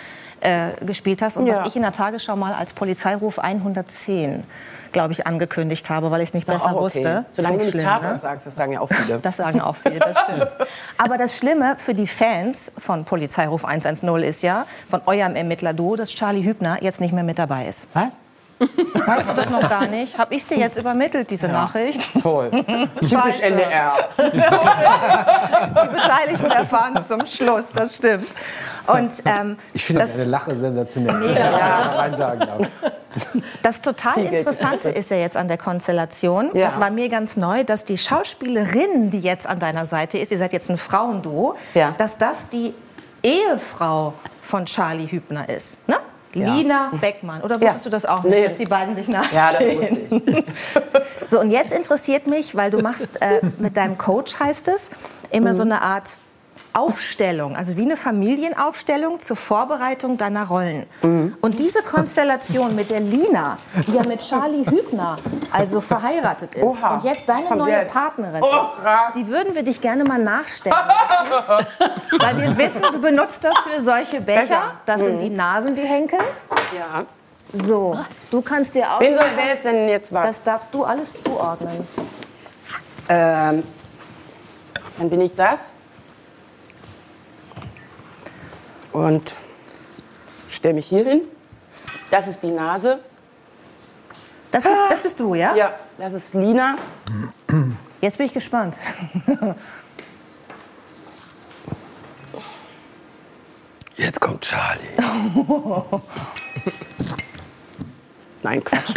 äh, 0.40 0.68
gespielt 0.86 1.20
hast. 1.20 1.36
Und 1.36 1.46
Ja. 1.46 1.60
was 1.60 1.68
ich 1.68 1.76
in 1.76 1.82
der 1.82 1.92
Tagesschau 1.92 2.34
mal 2.34 2.54
als 2.54 2.72
Polizeiruf 2.72 3.38
110, 3.38 4.42
glaube 4.92 5.12
ich, 5.12 5.26
angekündigt 5.26 5.90
habe, 5.90 6.10
weil 6.10 6.22
ich 6.22 6.28
es 6.30 6.34
nicht 6.34 6.46
besser 6.46 6.70
okay. 6.72 6.80
wusste. 6.80 7.24
Solange 7.32 7.58
du 7.58 7.64
Nicht 7.64 7.80
Tatort 7.80 8.12
ne? 8.14 8.18
sagst, 8.20 8.46
das 8.46 8.54
sagen 8.54 8.72
ja 8.72 8.80
auch 8.80 8.88
viele. 8.88 9.18
Das 9.18 9.36
sagen 9.36 9.60
auch 9.60 9.76
viele, 9.76 9.98
das 9.98 10.16
stimmt. 10.20 10.48
Aber 10.96 11.18
das 11.18 11.36
Schlimme 11.36 11.74
für 11.78 11.92
die 11.92 12.06
Fans 12.06 12.72
von 12.78 13.04
Polizeiruf 13.04 13.64
110 13.66 13.97
ist 14.02 14.42
ja, 14.42 14.66
von 14.90 15.00
eurem 15.06 15.34
Ermittler-Duo, 15.36 15.96
dass 15.96 16.10
Charlie 16.10 16.42
Hübner 16.44 16.78
jetzt 16.82 17.00
nicht 17.00 17.12
mehr 17.12 17.24
mit 17.24 17.38
dabei 17.38 17.66
ist. 17.66 17.88
Was? 17.94 18.12
Weißt 18.60 19.30
du 19.30 19.34
das 19.34 19.50
noch 19.50 19.68
gar 19.68 19.86
nicht? 19.86 20.18
Hab 20.18 20.32
ich 20.32 20.44
dir 20.44 20.58
jetzt 20.58 20.76
übermittelt, 20.76 21.30
diese 21.30 21.46
Nachricht? 21.46 22.08
Toll. 22.20 22.50
Typisch 22.98 23.38
NDR. 23.40 23.92
Die 24.18 25.88
Beteiligten 25.94 26.50
erfahren 26.50 26.96
es 26.98 27.06
zum 27.08 27.24
Schluss, 27.26 27.72
das 27.72 27.96
stimmt. 27.96 28.26
Und 28.88 29.12
ähm, 29.26 29.56
Ich 29.74 29.84
finde 29.84 30.02
das, 30.02 30.12
deine 30.16 30.24
Lache 30.24 30.56
sensationell. 30.56 31.34
Da 31.34 31.92
rein 31.98 32.16
sagen 32.16 32.40
darf. 32.40 32.92
das 33.62 33.80
total 33.80 34.24
Interessante 34.24 34.88
ist 34.88 35.10
ja 35.10 35.18
jetzt 35.18 35.36
an 35.36 35.46
der 35.46 35.58
Konstellation, 35.58 36.50
Ja. 36.54 36.64
das 36.66 36.80
war 36.80 36.90
mir 36.90 37.08
ganz 37.08 37.36
neu, 37.36 37.62
dass 37.62 37.84
die 37.84 37.96
Schauspielerin, 37.98 39.10
die 39.10 39.20
jetzt 39.20 39.46
an 39.46 39.58
deiner 39.60 39.86
Seite 39.86 40.18
ist, 40.18 40.32
ihr 40.32 40.38
seid 40.38 40.52
jetzt 40.52 40.68
ein 40.68 40.78
Frauenduo, 40.78 41.54
Ja. 41.74 41.94
dass 41.96 42.18
das 42.18 42.48
die 42.48 42.74
Ehefrau 43.22 44.14
von 44.40 44.64
Charlie 44.66 45.06
Hübner 45.06 45.48
ist. 45.48 45.86
Ne? 45.88 45.96
Lina 46.34 46.90
Beckmann. 47.00 47.40
Oder 47.42 47.60
wusstest 47.60 47.84
Ja. 47.84 47.84
du 47.84 47.90
das 47.90 48.04
auch 48.06 48.22
nicht, 48.22 48.34
Nee, 48.34 48.44
dass 48.44 48.52
das- 48.54 48.60
die 48.60 48.66
beiden 48.66 48.94
sich 48.94 49.08
nachstehen? 49.08 49.34
Ja, 49.34 49.52
das 49.52 49.76
wusste 49.76 50.22
ich. 50.26 50.44
So, 51.28 51.40
und 51.40 51.50
jetzt 51.50 51.72
interessiert 51.72 52.26
mich, 52.26 52.54
weil 52.56 52.70
du 52.70 52.78
machst 52.80 53.20
äh, 53.20 53.40
mit 53.58 53.76
deinem 53.76 53.98
Coach, 53.98 54.38
heißt 54.40 54.68
es, 54.68 54.90
immer 55.30 55.52
so 55.52 55.62
eine 55.62 55.82
Art 55.82 56.16
Aufstellung, 56.78 57.56
also 57.56 57.76
wie 57.76 57.82
eine 57.82 57.96
Familienaufstellung 57.96 59.20
zur 59.20 59.36
Vorbereitung 59.36 60.16
deiner 60.16 60.46
Rollen. 60.46 60.86
Und 61.02 61.58
diese 61.58 61.82
Konstellation 61.82 62.74
mit 62.76 62.90
der 62.90 63.00
Lina, 63.00 63.58
die 63.86 63.92
ja 63.94 64.06
mit 64.06 64.20
Charlie 64.20 64.64
Hübner 64.64 65.18
also 65.50 65.80
verheiratet 65.80 66.54
ist 66.54 66.82
Oha. 66.84 66.94
und 66.94 67.04
jetzt 67.04 67.28
deine 67.28 67.56
neue 67.56 67.72
jetzt. 67.72 67.92
Partnerin 67.92 68.42
Oh, 68.42 68.60
ist, 68.60 69.16
die 69.16 69.26
würden 69.26 69.54
wir 69.54 69.62
dich 69.62 69.80
gerne 69.80 70.04
mal 70.04 70.18
nachstellen 70.22 70.76
lassen, 70.76 71.66
weil 72.18 72.36
wir 72.40 72.56
wissen, 72.58 72.82
du 72.92 73.00
benutzt 73.00 73.42
dafür 73.44 73.80
solche 73.80 74.20
Becher. 74.20 74.42
Becher. 74.42 74.72
Das 74.86 75.00
sind 75.00 75.20
die 75.20 75.30
Nasen, 75.30 75.74
die 75.74 75.82
Henkel. 75.82 76.20
Ja. 76.76 77.04
So, 77.52 77.98
du 78.30 78.42
kannst 78.42 78.74
dir 78.74 78.86
Wen 78.98 79.14
soll, 79.14 79.22
aussuchen, 79.24 79.36
wer 79.36 79.52
ist 79.54 79.64
denn 79.64 79.88
jetzt 79.88 80.12
was? 80.12 80.26
das 80.26 80.42
darfst 80.42 80.74
du 80.74 80.84
alles 80.84 81.22
zuordnen. 81.22 81.88
Ähm, 83.08 83.64
dann 84.98 85.10
bin 85.10 85.20
ich 85.22 85.34
das. 85.34 85.72
Und 88.92 89.36
stelle 90.48 90.74
mich 90.74 90.86
hier 90.86 91.04
hin. 91.04 91.22
Das 92.10 92.26
ist 92.26 92.42
die 92.42 92.50
Nase. 92.50 93.00
Das 94.50 94.64
bist, 94.64 94.76
das 94.90 95.02
bist 95.02 95.20
du, 95.20 95.34
ja? 95.34 95.54
Ja, 95.54 95.74
das 95.98 96.14
ist 96.14 96.34
Lina. 96.34 96.76
Jetzt 98.00 98.16
bin 98.16 98.26
ich 98.26 98.32
gespannt. 98.32 98.74
Jetzt 103.96 104.20
kommt 104.20 104.42
Charlie. 104.42 104.96
Nein, 108.42 108.62
Quatsch. 108.64 108.94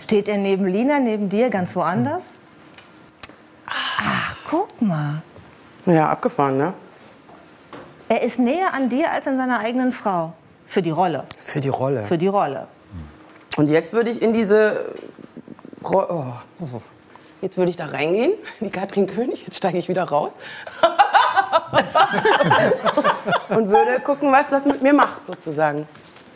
Steht 0.04 0.28
er 0.28 0.38
neben 0.38 0.66
Lina, 0.66 0.98
neben 1.00 1.28
dir, 1.28 1.50
ganz 1.50 1.74
woanders? 1.76 2.30
Ach, 3.66 4.36
guck 4.48 4.80
mal. 4.80 5.22
ja, 5.84 6.08
abgefahren, 6.08 6.56
ne? 6.56 6.74
Er 8.12 8.20
ist 8.20 8.38
näher 8.38 8.74
an 8.74 8.90
dir 8.90 9.10
als 9.10 9.26
an 9.26 9.38
seiner 9.38 9.60
eigenen 9.60 9.90
Frau. 9.90 10.34
Für 10.66 10.82
die 10.82 10.90
Rolle. 10.90 11.24
Für 11.38 11.60
die 11.60 11.70
Rolle. 11.70 12.04
Für 12.04 12.18
die 12.18 12.26
Rolle. 12.26 12.66
Und 13.56 13.70
jetzt 13.70 13.94
würde 13.94 14.10
ich 14.10 14.20
in 14.20 14.34
diese. 14.34 14.92
Ro 15.82 16.04
oh. 16.10 16.24
Jetzt 17.40 17.56
würde 17.56 17.70
ich 17.70 17.78
da 17.78 17.86
reingehen, 17.86 18.34
wie 18.60 18.68
Katrin 18.68 19.06
König, 19.06 19.46
jetzt 19.46 19.56
steige 19.56 19.78
ich 19.78 19.88
wieder 19.88 20.04
raus. 20.04 20.36
und 23.48 23.70
würde 23.70 23.98
gucken, 24.00 24.30
was 24.30 24.50
das 24.50 24.66
mit 24.66 24.82
mir 24.82 24.92
macht, 24.92 25.24
sozusagen. 25.24 25.88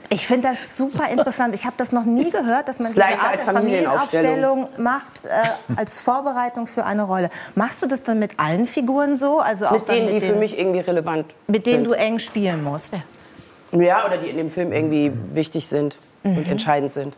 Ich 0.09 0.27
finde 0.27 0.49
das 0.49 0.77
super 0.77 1.09
interessant. 1.09 1.55
Ich 1.55 1.65
habe 1.65 1.75
das 1.79 1.91
noch 1.93 2.05
nie 2.05 2.31
gehört, 2.31 2.69
dass 2.69 2.79
man 2.79 2.89
diese 2.89 3.05
Art 3.05 3.33
als 3.37 3.45
Familienaufstellung. 3.45 4.69
Macht 4.79 5.25
äh, 5.25 5.29
als 5.77 5.99
Vorbereitung 5.99 6.67
für 6.67 6.85
eine 6.85 7.03
Rolle. 7.03 7.31
Machst 7.55 7.83
du 7.83 7.87
das 7.87 8.03
dann 8.05 8.19
mit 8.19 8.39
allen 8.39 8.67
Figuren 8.67 9.17
so? 9.17 9.41
Also 9.41 9.67
auch 9.67 9.73
Mit 9.73 9.89
denen, 9.89 10.09
die 10.09 10.15
mit 10.15 10.23
für 10.25 10.31
den, 10.33 10.39
mich 10.39 10.59
irgendwie 10.59 10.81
relevant 10.81 11.27
mit 11.49 11.67
denen 11.67 11.85
sind. 11.85 11.89
du 11.91 11.93
eng 11.93 12.19
spielen 12.19 12.63
musst? 12.63 12.95
Ja, 13.73 14.07
oder 14.07 14.19
die 14.19 14.29
in 14.29 14.37
dem 14.37 14.51
Film 14.51 14.73
irgendwie 14.73 15.13
wichtig 15.33 15.69
sind 15.69 15.97
Mhm. 16.23 16.39
und 16.39 16.49
entscheidend 16.49 16.93
sind. 16.93 17.15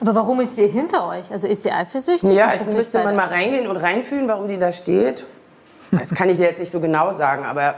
Aber 0.00 0.14
warum 0.14 0.40
ist 0.40 0.54
sie 0.56 0.66
hinter 0.68 1.08
euch? 1.08 1.30
Also 1.32 1.46
ist 1.46 1.62
sie 1.64 1.70
eifersüchtig? 1.72 2.30
Ja, 2.32 2.52
ich 2.54 2.64
müsste 2.66 3.02
man 3.04 3.14
mal 3.16 3.26
reingehen 3.26 3.66
und 3.66 3.76
reinfühlen, 3.76 4.26
warum 4.28 4.48
die 4.48 4.58
da 4.58 4.70
steht. 4.72 5.26
Das 5.90 6.14
kann 6.14 6.28
ich 6.28 6.36
dir 6.38 6.44
jetzt 6.44 6.60
nicht 6.60 6.70
so 6.72 6.80
genau 6.80 7.12
sagen, 7.12 7.44
aber 7.44 7.74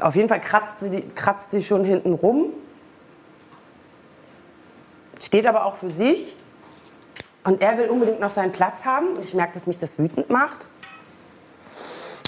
auf 0.00 0.14
jeden 0.16 0.28
Fall 0.28 0.40
kratzt 0.40 0.80
sie, 0.80 0.90
die- 0.90 1.08
kratzt 1.08 1.50
sie 1.50 1.62
schon 1.62 1.84
hinten 1.84 2.14
rum. 2.14 2.46
Steht 5.22 5.46
aber 5.46 5.64
auch 5.66 5.76
für 5.76 5.88
sich. 5.88 6.36
Und 7.44 7.60
er 7.60 7.78
will 7.78 7.88
unbedingt 7.88 8.20
noch 8.20 8.30
seinen 8.30 8.52
Platz 8.52 8.84
haben. 8.84 9.08
Und 9.14 9.24
ich 9.24 9.34
merke, 9.34 9.52
dass 9.52 9.66
mich 9.66 9.78
das 9.78 9.98
wütend 9.98 10.30
macht. 10.30 10.68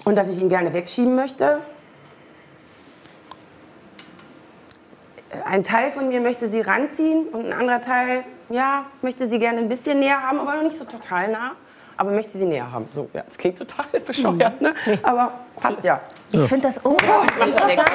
Und 0.05 0.17
dass 0.17 0.29
ich 0.29 0.41
ihn 0.41 0.49
gerne 0.49 0.73
wegschieben 0.73 1.15
möchte. 1.15 1.61
Ein 5.45 5.65
Teil 5.65 5.91
von 5.91 6.09
mir 6.09 6.21
möchte 6.21 6.47
sie 6.47 6.61
ranziehen 6.61 7.27
und 7.29 7.47
ein 7.47 7.53
anderer 7.53 7.81
Teil, 7.81 8.25
ja, 8.51 8.87
möchte 9.03 9.29
sie 9.29 9.41
gerne 9.41 9.59
ein 9.59 9.69
bisschen 9.69 9.99
näher 9.99 10.23
haben, 10.23 10.39
aber 10.39 10.55
noch 10.55 10.63
nicht 10.63 10.77
so 10.77 10.85
total 10.85 11.29
nah. 11.33 11.53
Aber 11.97 12.13
möchte 12.13 12.39
sie 12.39 12.45
näher 12.45 12.71
haben. 12.71 12.89
So, 12.93 13.09
ja, 13.13 13.23
das 13.23 13.37
klingt 13.37 13.59
total 13.59 13.87
bescheuert, 14.07 14.61
ne? 14.61 14.75
Aber 15.03 15.33
passt 15.61 15.83
ja. 15.85 16.01
Ich 16.31 16.43
finde 16.43 16.69
das 16.69 16.79
unglaublich 16.79 17.33
Oh, 17.41 17.45
interessant. 17.45 17.91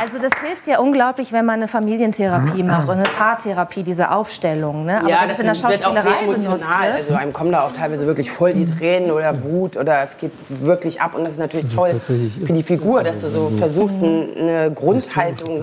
Also 0.00 0.18
das 0.18 0.30
hilft 0.40 0.66
ja 0.66 0.78
unglaublich, 0.78 1.32
wenn 1.32 1.44
man 1.44 1.56
eine 1.56 1.68
Familientherapie 1.68 2.62
macht 2.62 2.88
und 2.88 2.94
eine 2.98 3.08
Paartherapie, 3.08 3.82
diese 3.82 4.10
Aufstellung. 4.10 4.84
Ne? 4.86 4.98
Aber 5.00 5.08
ja, 5.10 5.18
das, 5.28 5.38
in 5.38 5.44
der 5.46 5.54
wird 5.54 5.64
auch 5.64 5.70
sehr 5.92 6.02
Schauspielerei 6.02 6.24
benutzt 6.26 6.46
emotional. 6.46 6.86
wird. 6.86 6.96
Also 6.96 7.14
einem 7.14 7.32
kommen 7.32 7.52
da 7.52 7.62
auch 7.64 7.72
teilweise 7.72 8.06
wirklich 8.06 8.30
voll 8.30 8.52
die 8.54 8.64
Tränen 8.64 9.10
oder 9.10 9.42
Wut 9.44 9.76
oder 9.76 10.00
es 10.02 10.16
geht 10.16 10.32
wirklich 10.48 11.00
ab 11.00 11.14
und 11.14 11.24
das 11.24 11.34
ist 11.34 11.38
natürlich 11.38 11.64
ist 11.66 11.76
toll 11.76 11.90
tatsächlich 11.90 12.40
für 12.44 12.52
die 12.52 12.62
Figur, 12.62 13.02
dass 13.02 13.20
du 13.20 13.28
so 13.28 13.50
versuchst, 13.58 14.02
ein- 14.02 14.28
eine 14.36 14.72
Grundhaltung 14.72 15.62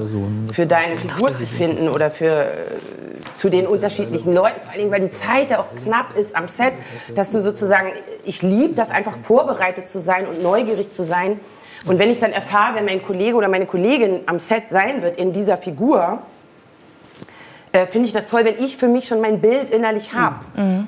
für 0.54 0.66
deine 0.68 0.96
Figur 0.96 1.34
zu 1.34 1.46
finden 1.48 1.90
oder 1.90 2.12
für 2.12 2.26
äh, 2.44 2.48
zu 3.36 3.50
den 3.50 3.66
unterschiedlichen 3.68 4.34
Leuten, 4.34 4.60
vor 4.64 4.74
allem 4.74 4.92
weil 4.92 5.02
die 5.02 5.10
Zeit 5.10 5.52
ja 5.52 5.60
auch 5.60 5.70
knapp 5.84 6.16
ist 6.18 6.36
am 6.36 6.48
Set, 6.48 6.74
dass 7.16 7.32
du 7.32 7.42
sozusagen, 7.42 7.88
ich 8.24 8.42
liebe 8.42 8.74
das 8.76 8.92
einfach 8.92 9.18
vorbereitet 9.18 9.88
zu 9.88 10.00
sein 10.00 10.28
und 10.28 10.42
neugierig 10.44 10.90
zu 10.92 11.04
sein. 11.04 11.40
Und 11.88 12.00
wenn 12.00 12.12
ich 12.12 12.20
dann 12.20 12.34
erfahre, 12.34 12.76
wenn 12.76 12.86
mein 12.86 13.02
Kollege 13.02 13.36
oder 13.36 13.48
meine 13.48 13.66
Kollegin 13.66 14.22
am 14.26 14.40
Set 14.40 14.70
sein 14.70 15.02
wird 15.02 15.18
in 15.18 15.32
dieser 15.32 15.58
Figur, 15.58 16.20
äh, 17.72 17.86
finde 17.86 18.08
ich 18.08 18.14
das 18.14 18.30
toll, 18.30 18.44
wenn 18.44 18.64
ich 18.64 18.78
für 18.78 18.88
mich 18.88 19.08
schon 19.08 19.22
mein 19.22 19.40
Bild 19.40 19.70
innerlich 19.70 20.14
habe 20.14 20.36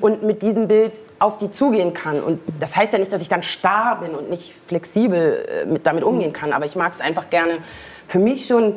und 0.00 0.22
mit 0.22 0.42
diesem 0.42 0.68
Bild 0.68 1.00
auf 1.18 1.38
die 1.38 1.50
zugehen 1.50 1.94
kann. 1.94 2.22
Und 2.22 2.40
das 2.58 2.76
heißt 2.76 2.92
ja 2.92 2.98
nicht, 2.98 3.12
dass 3.12 3.22
ich 3.22 3.28
dann 3.28 3.42
starr 3.42 4.00
bin 4.00 4.10
und 4.10 4.30
nicht 4.30 4.54
flexibel 4.66 5.46
äh, 5.48 5.66
mit, 5.66 5.86
damit 5.86 6.02
umgehen 6.02 6.32
kann, 6.32 6.52
aber 6.52 6.64
ich 6.64 6.76
mag 6.76 6.92
es 6.92 7.00
einfach 7.00 7.30
gerne 7.30 7.58
für 8.06 8.18
mich 8.18 8.46
schon, 8.46 8.76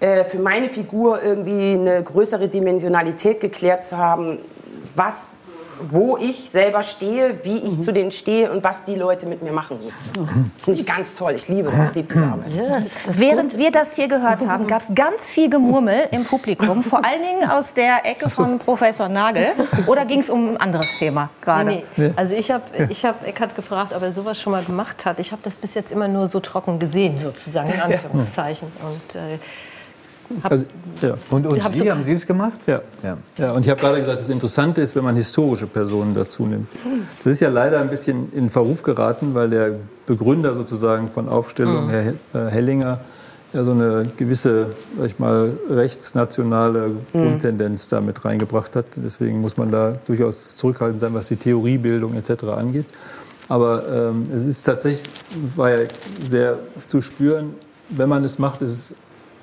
äh, 0.00 0.24
für 0.24 0.38
meine 0.38 0.68
Figur 0.68 1.22
irgendwie 1.22 1.74
eine 1.74 2.02
größere 2.02 2.48
Dimensionalität 2.48 3.40
geklärt 3.40 3.84
zu 3.84 3.98
haben, 3.98 4.38
was, 4.94 5.40
wo 5.80 6.16
ich 6.16 6.50
selber 6.50 6.82
stehe, 6.82 7.44
wie 7.44 7.58
ich 7.58 7.80
zu 7.80 7.92
denen 7.92 8.10
stehe 8.10 8.50
und 8.50 8.64
was 8.64 8.84
die 8.84 8.94
Leute 8.94 9.26
mit 9.26 9.42
mir 9.42 9.52
machen. 9.52 9.78
Das 10.56 10.64
finde 10.64 10.80
ich 10.80 10.86
ganz 10.86 11.16
toll. 11.16 11.32
Ich 11.34 11.48
liebe 11.48 11.70
das, 11.70 11.90
ich 11.90 11.94
liebe 11.94 12.08
diese 12.12 12.24
Arbeit. 12.24 12.84
Während 13.06 13.58
wir 13.58 13.70
das 13.70 13.96
hier 13.96 14.08
gehört 14.08 14.46
haben, 14.46 14.66
gab 14.68 14.82
es 14.82 14.94
ganz 14.94 15.30
viel 15.30 15.50
Gemurmel 15.50 16.08
im 16.10 16.24
Publikum, 16.24 16.82
vor 16.82 17.04
allen 17.04 17.22
Dingen 17.22 17.50
aus 17.50 17.74
der 17.74 18.04
Ecke 18.04 18.30
von 18.30 18.58
Professor 18.58 19.08
Nagel. 19.08 19.48
Oder 19.86 20.04
ging 20.04 20.20
es 20.20 20.30
um 20.30 20.50
ein 20.50 20.56
anderes 20.56 20.98
Thema 20.98 21.30
gerade? 21.40 21.70
Nee, 21.70 21.84
nee. 21.96 22.12
Also 22.16 22.34
ich 22.34 22.50
habe 22.50 22.64
ich 22.88 23.04
hab 23.04 23.26
Eckhard 23.26 23.54
gefragt, 23.56 23.92
ob 23.92 24.02
er 24.02 24.12
sowas 24.12 24.40
schon 24.40 24.52
mal 24.52 24.64
gemacht 24.64 25.04
hat. 25.04 25.18
Ich 25.18 25.32
habe 25.32 25.42
das 25.44 25.56
bis 25.56 25.74
jetzt 25.74 25.92
immer 25.92 26.08
nur 26.08 26.28
so 26.28 26.40
trocken 26.40 26.78
gesehen, 26.78 27.18
sozusagen, 27.18 27.70
in 27.70 27.80
Anführungszeichen. 27.80 28.68
Und, 28.82 29.14
äh, 29.16 29.38
Also, 30.42 30.64
ja. 31.02 31.14
Und, 31.30 31.46
und 31.46 31.54
Sie, 31.74 31.90
haben 31.90 32.04
Sie 32.04 32.12
es 32.12 32.26
gemacht? 32.26 32.60
Ja. 32.66 32.80
Ja. 33.02 33.16
Ja, 33.38 33.52
und 33.52 33.64
ich 33.64 33.70
habe 33.70 33.80
gerade 33.80 33.98
gesagt, 33.98 34.20
das 34.20 34.28
Interessante 34.28 34.80
ist, 34.80 34.94
wenn 34.96 35.04
man 35.04 35.16
historische 35.16 35.66
Personen 35.66 36.14
dazu 36.14 36.46
nimmt. 36.46 36.68
Das 37.24 37.32
ist 37.34 37.40
ja 37.40 37.48
leider 37.50 37.80
ein 37.80 37.90
bisschen 37.90 38.32
in 38.32 38.48
Verruf 38.50 38.82
geraten, 38.82 39.34
weil 39.34 39.50
der 39.50 39.72
Begründer 40.06 40.54
sozusagen 40.54 41.08
von 41.08 41.28
Aufstellung, 41.28 41.88
Herr 41.88 42.02
He- 42.02 42.18
äh, 42.38 42.46
Hellinger, 42.50 43.00
ja 43.52 43.62
so 43.64 43.70
eine 43.72 44.06
gewisse, 44.16 44.68
sag 44.96 45.06
ich 45.06 45.18
mal, 45.18 45.52
rechtsnationale 45.70 46.90
Grundtendenz 47.12 47.88
da 47.88 48.00
mit 48.00 48.24
reingebracht 48.24 48.76
hat. 48.76 48.86
Deswegen 48.96 49.40
muss 49.40 49.56
man 49.56 49.70
da 49.70 49.92
durchaus 50.06 50.56
zurückhaltend 50.56 51.00
sein, 51.00 51.14
was 51.14 51.28
die 51.28 51.36
Theoriebildung 51.36 52.14
etc. 52.14 52.44
angeht. 52.56 52.86
Aber 53.48 53.82
ähm, 53.92 54.24
es 54.34 54.44
ist 54.44 54.62
tatsächlich, 54.64 55.08
war 55.54 55.70
ja 55.70 55.86
sehr 56.26 56.58
zu 56.88 57.00
spüren, 57.00 57.54
wenn 57.90 58.08
man 58.08 58.24
es 58.24 58.38
macht, 58.38 58.62
ist 58.62 58.70
es 58.70 58.94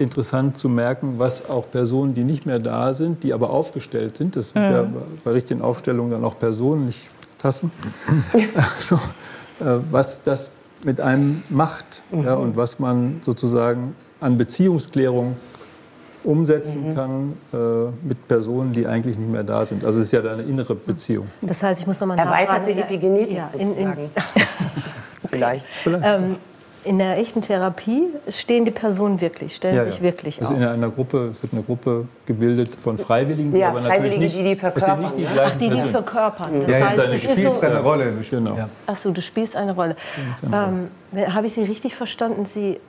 interessant 0.02 0.58
zu 0.58 0.70
merken, 0.70 1.16
was 1.18 1.50
auch 1.50 1.70
Personen, 1.70 2.14
die 2.14 2.24
nicht 2.24 2.46
mehr 2.46 2.60
da 2.60 2.94
sind, 2.94 3.24
die 3.24 3.34
aber 3.34 3.50
aufgestellt 3.50 4.18
sind, 4.18 4.36
das 4.36 4.50
sind 4.50 4.64
ja 4.64 4.86
bei 5.24 5.32
richtigen 5.32 5.62
Aufstellungen 5.62 6.12
dann 6.12 6.24
auch 6.24 6.38
Personen, 6.38 6.86
nicht 6.86 7.10
Tassen, 7.40 7.72
also, 8.56 8.96
äh, 8.96 9.80
was 9.90 10.24
das 10.24 10.52
mit 10.84 11.02
einem 11.02 11.44
macht 11.50 12.02
ja, 12.12 12.36
und 12.36 12.56
was 12.56 12.80
man 12.80 13.20
sozusagen 13.22 13.96
an 14.20 14.38
Beziehungsklärung 14.38 15.36
umsetzen 16.24 16.94
kann 16.94 17.34
äh, 17.52 17.58
mit 18.08 18.28
Personen, 18.28 18.74
die 18.74 18.86
eigentlich 18.86 19.18
nicht 19.18 19.30
mehr 19.30 19.44
da 19.44 19.66
sind. 19.66 19.84
Also 19.84 20.00
es 20.00 20.08
ist 20.08 20.12
ja 20.12 20.22
da 20.22 20.34
eine 20.34 20.44
innere 20.44 20.76
Beziehung. 20.76 21.28
das 21.42 21.64
heißt, 21.64 21.82
ich 21.82 21.88
muss 21.88 22.00
nochmal 22.00 22.20
Erweiterte 22.20 22.70
nachfragen. 22.72 22.80
Epigenetik 22.80 23.34
Ja, 23.34 23.46
in, 23.54 23.60
in, 23.60 23.68
sozusagen. 23.68 24.10
Vielleicht. 25.30 25.66
ähm, 25.86 26.36
in 26.84 26.98
der 26.98 27.18
echten 27.18 27.42
Therapie 27.42 28.08
stehen 28.30 28.66
die 28.66 28.72
Personen 28.72 29.22
wirklich, 29.22 29.56
stellen 29.56 29.76
Ja, 29.76 29.86
sich 29.86 29.98
ja. 29.98 30.02
wirklich 30.02 30.40
Also 30.40 30.52
auf. 30.52 30.58
in 30.58 30.64
einer 30.64 30.90
Gruppe, 30.90 31.28
es 31.28 31.42
wird 31.44 31.54
eine 31.54 31.62
Gruppe 31.62 32.08
gebildet 32.26 32.76
von 32.76 32.98
Freiwilligen, 32.98 33.56
Ja, 33.56 33.70
aber 33.70 33.82
natürlich 33.82 33.96
Freiwillige, 33.98 34.20
nicht, 34.24 34.38
die 34.38 34.44
die 34.44 34.56
verkörpern, 34.56 35.02
nicht 35.02 35.18
die 35.18 35.22
ne? 35.22 35.30
Ach, 35.46 35.56
die, 35.58 35.70
die 35.70 35.82
verkörpern. 35.82 36.62
Das 36.62 36.70
Ja, 36.72 36.88
heißt, 36.88 36.96
seine 36.98 37.16
ist 37.16 37.24
spielt 37.32 37.52
so, 37.52 37.58
seine 37.58 37.80
Rolle. 37.82 38.14
Genau. 38.30 38.56
Ja. 38.56 38.70
Ach 38.88 38.96
so, 38.96 39.12
du 39.12 39.22
spielst 39.22 39.56
eine 39.56 39.74
Rolle. 39.76 39.96
Ähm, 40.52 40.88
Habe 41.34 41.48
ich 41.48 41.54
Sie 41.54 41.64
richtig 41.64 41.94
verstanden? 41.96 42.46
Sie, 42.46 42.80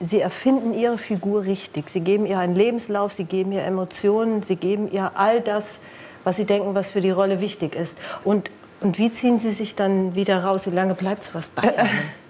Sie 0.00 0.20
erfinden 0.20 0.74
Ihre 0.74 0.98
Figur 0.98 1.44
richtig. 1.44 1.90
Sie 1.90 2.00
geben 2.00 2.26
ihr 2.26 2.38
einen 2.40 2.56
Lebenslauf, 2.56 3.12
Sie 3.12 3.24
geben 3.24 3.52
ihr 3.52 3.62
Emotionen, 3.62 4.42
Sie 4.42 4.56
geben 4.56 4.90
ihr 4.90 5.12
all 5.14 5.40
das, 5.40 5.78
was 6.24 6.36
Sie 6.38 6.44
denken, 6.44 6.74
was 6.74 6.90
für 6.90 7.00
die 7.00 7.10
Rolle 7.10 7.40
wichtig 7.40 7.76
ist. 7.76 7.96
Und, 8.24 8.50
und 8.80 8.98
wie 8.98 9.12
ziehen 9.12 9.38
Sie 9.38 9.52
sich 9.52 9.76
dann 9.76 10.16
wieder 10.16 10.42
raus? 10.42 10.66
Wie 10.66 10.74
lange 10.74 10.94
bleibt 10.94 11.22
sowas 11.22 11.50
bei 11.54 11.62
Ihnen? 11.68 11.88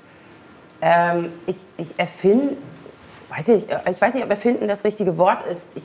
Ähm, 0.83 1.33
ich, 1.47 1.57
ich 1.79 1.95
erfinde, 1.97 2.57
weiß 3.31 3.49
ich, 3.49 3.67
ich 3.91 4.01
weiß 4.01 4.15
nicht, 4.15 4.25
ob 4.25 4.31
erfinden 4.31 4.67
das 4.67 4.85
richtige 4.85 5.17
Wort 5.17 5.47
ist. 5.47 5.69
Ich, 5.77 5.85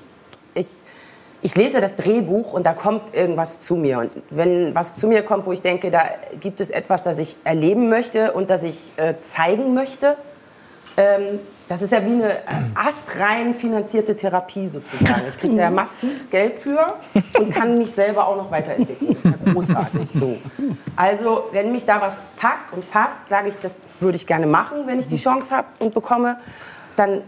ich, 0.56 0.68
ich 1.44 1.56
lese 1.56 1.80
das 1.80 1.96
Drehbuch 1.96 2.52
und 2.52 2.66
da 2.66 2.74
kommt 2.74 3.16
irgendwas 3.16 3.60
zu 3.60 3.76
mir. 3.76 4.00
Und 4.00 4.12
wenn 4.32 4.74
was 4.74 4.96
zu 4.96 5.08
mir 5.08 5.22
kommt, 5.22 5.46
wo 5.46 5.52
ich 5.52 5.62
denke, 5.62 5.92
da 5.92 6.02
gibt 6.40 6.60
es 6.60 6.72
etwas, 6.72 7.04
das 7.04 7.20
ich 7.20 7.38
erleben 7.44 7.90
möchte 7.90 8.34
und 8.34 8.50
das 8.50 8.64
ich 8.64 8.92
äh, 8.98 9.14
zeigen 9.22 9.76
möchte, 9.76 10.18
ähm, 10.98 11.40
das 11.68 11.82
ist 11.82 11.92
ja 11.92 12.04
wie 12.06 12.12
eine 12.12 12.38
astrein 12.76 13.54
finanzierte 13.54 14.16
Therapie 14.16 14.68
sozusagen. 14.68 15.24
Ich 15.28 15.38
kriege 15.38 15.56
da 15.56 15.70
massivst 15.70 16.32
Geld 16.32 16.58
für 16.58 16.88
und 17.38 17.54
kann 17.54 17.78
mich 17.78 17.92
selber 17.92 18.28
auch 18.28 18.38
noch 18.38 18.52
weiterentwickeln. 18.52 19.10
Das 19.10 19.18
ist 19.18 19.26
ja 19.26 19.54
großartig 19.54 20.12
so. 20.12 20.38
Also, 20.96 21.46
wenn 21.52 21.72
mich 21.72 21.86
da 21.86 22.00
was 22.00 22.24
packt 22.38 22.74
und 22.74 22.86
fasst, 22.86 23.28
sage 23.30 23.50
ich, 23.50 23.56
das 23.62 23.82
würde 24.00 24.16
ich 24.16 24.26
gerne 24.26 24.48
machen, 24.48 24.88
wenn 24.88 25.00
ich 25.00 25.08
die 25.08 25.18
Chance 25.18 25.56
habe 25.56 25.68
und 25.80 25.94
bekomme, 25.94 26.38
dann 26.96 27.22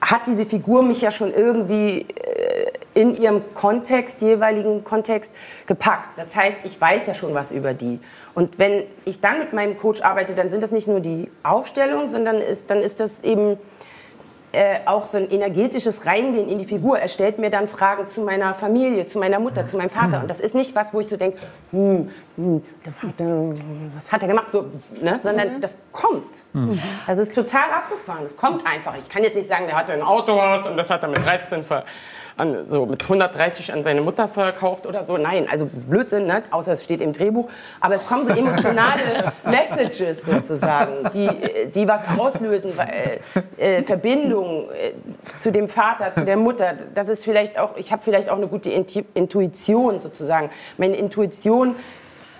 hat 0.00 0.26
diese 0.26 0.46
Figur 0.46 0.82
mich 0.82 1.00
ja 1.00 1.10
schon 1.10 1.32
irgendwie 1.32 2.00
äh, 2.00 2.72
in 2.94 3.14
ihrem 3.16 3.54
Kontext, 3.54 4.20
jeweiligen 4.20 4.84
Kontext 4.84 5.32
gepackt. 5.66 6.18
Das 6.18 6.34
heißt, 6.34 6.58
ich 6.64 6.80
weiß 6.80 7.06
ja 7.06 7.14
schon 7.14 7.34
was 7.34 7.52
über 7.52 7.72
die. 7.72 8.00
Und 8.34 8.58
wenn 8.58 8.84
ich 9.04 9.20
dann 9.20 9.38
mit 9.38 9.52
meinem 9.52 9.76
Coach 9.76 10.02
arbeite, 10.02 10.34
dann 10.34 10.50
sind 10.50 10.62
das 10.62 10.72
nicht 10.72 10.88
nur 10.88 11.00
die 11.00 11.30
Aufstellungen, 11.42 12.08
sondern 12.08 12.36
ist, 12.36 12.70
dann 12.70 12.78
ist 12.78 13.00
das 13.00 13.22
eben 13.22 13.58
äh, 14.52 14.80
auch 14.84 15.06
so 15.06 15.18
ein 15.18 15.30
energetisches 15.30 16.04
Reingehen 16.04 16.48
in 16.48 16.58
die 16.58 16.64
Figur. 16.64 16.98
Er 16.98 17.08
stellt 17.08 17.38
mir 17.38 17.50
dann 17.50 17.66
Fragen 17.66 18.06
zu 18.06 18.20
meiner 18.20 18.54
Familie, 18.54 19.06
zu 19.06 19.18
meiner 19.18 19.40
Mutter, 19.40 19.64
zu 19.66 19.76
meinem 19.76 19.90
Vater. 19.90 20.20
Und 20.20 20.30
das 20.30 20.40
ist 20.40 20.54
nicht 20.54 20.74
was, 20.74 20.92
wo 20.92 21.00
ich 21.00 21.08
so 21.08 21.16
denke, 21.16 21.40
hm, 21.70 22.10
hm, 22.36 22.62
der 22.84 22.92
Vater, 22.92 23.52
was 23.94 24.12
hat 24.12 24.22
er 24.22 24.28
gemacht? 24.28 24.50
So, 24.50 24.66
ne? 25.00 25.18
Sondern 25.20 25.60
das 25.60 25.78
kommt. 25.90 26.42
Das 27.06 27.18
ist 27.18 27.34
total 27.34 27.70
abgefahren. 27.70 28.24
Es 28.24 28.36
kommt 28.36 28.66
einfach. 28.66 28.94
Ich 29.02 29.08
kann 29.08 29.22
jetzt 29.22 29.36
nicht 29.36 29.48
sagen, 29.48 29.64
der 29.66 29.76
hatte 29.76 29.92
ein 29.92 30.02
Autohaus 30.02 30.66
und 30.66 30.76
das 30.76 30.90
hat 30.90 31.02
er 31.02 31.08
mit 31.08 31.24
13 31.24 31.64
ver 31.64 31.84
an, 32.36 32.66
so 32.66 32.86
mit 32.86 33.02
130 33.02 33.72
an 33.72 33.82
seine 33.82 34.00
Mutter 34.00 34.28
verkauft 34.28 34.86
oder 34.86 35.04
so. 35.04 35.16
Nein, 35.16 35.46
also 35.50 35.66
Blödsinn, 35.66 36.26
ne? 36.26 36.42
außer 36.50 36.72
es 36.72 36.84
steht 36.84 37.00
im 37.00 37.12
Drehbuch. 37.12 37.48
Aber 37.80 37.94
es 37.94 38.06
kommen 38.06 38.24
so 38.24 38.30
emotionale 38.30 39.32
Messages 39.44 40.22
sozusagen, 40.22 41.10
die, 41.12 41.28
die 41.74 41.88
was 41.88 42.18
auslösen, 42.18 42.72
äh, 43.58 43.78
äh, 43.78 43.82
Verbindung 43.82 44.68
äh, 44.70 44.92
zu 45.34 45.52
dem 45.52 45.68
Vater, 45.68 46.12
zu 46.14 46.24
der 46.24 46.36
Mutter. 46.36 46.74
Das 46.94 47.08
ist 47.08 47.24
vielleicht 47.24 47.58
auch, 47.58 47.76
ich 47.76 47.92
habe 47.92 48.02
vielleicht 48.02 48.28
auch 48.28 48.36
eine 48.36 48.48
gute 48.48 48.70
Intuition 48.70 50.00
sozusagen. 50.00 50.50
Meine 50.78 50.96
Intuition 50.96 51.76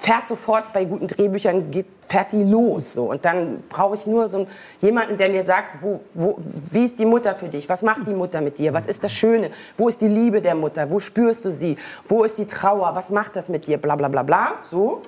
fährt 0.03 0.27
sofort 0.27 0.73
bei 0.73 0.85
guten 0.85 1.07
Drehbüchern, 1.07 1.71
geht, 1.71 1.87
fährt 2.09 2.33
die 2.33 2.43
los. 2.43 2.95
So. 2.95 3.11
Und 3.11 3.25
dann 3.25 3.63
brauche 3.69 3.95
ich 3.95 4.07
nur 4.07 4.27
so 4.27 4.39
einen, 4.39 4.47
jemanden, 4.81 5.17
der 5.17 5.31
mir 5.31 5.45
sagt, 5.45 5.81
wo, 5.81 6.01
wo, 6.13 6.37
wie 6.39 6.85
ist 6.85 6.99
die 6.99 7.07
Mutter 7.07 7.37
für 7.37 7.49
dich? 7.49 7.69
Was 7.69 7.83
macht 7.83 8.07
die 8.07 8.13
Mutter 8.13 8.41
mit 8.41 8.59
dir? 8.59 8.75
Was 8.75 8.87
ist 8.87 9.05
das 9.05 9.13
Schöne? 9.13 9.51
Wo 9.77 9.89
ist 9.89 10.01
die 10.01 10.09
Liebe 10.09 10.43
der 10.43 10.57
Mutter? 10.57 10.91
Wo 10.91 10.99
spürst 10.99 11.45
du 11.45 11.53
sie? 11.53 11.77
Wo 12.05 12.25
ist 12.25 12.37
die 12.39 12.47
Trauer? 12.47 12.97
Was 12.97 13.11
macht 13.11 13.37
das 13.37 13.49
mit 13.49 13.69
dir? 13.69 13.79
Bla 13.79 13.95
bla 13.95 14.09
bla 14.09 14.25
bla. 14.25 14.55
So. 14.69 15.03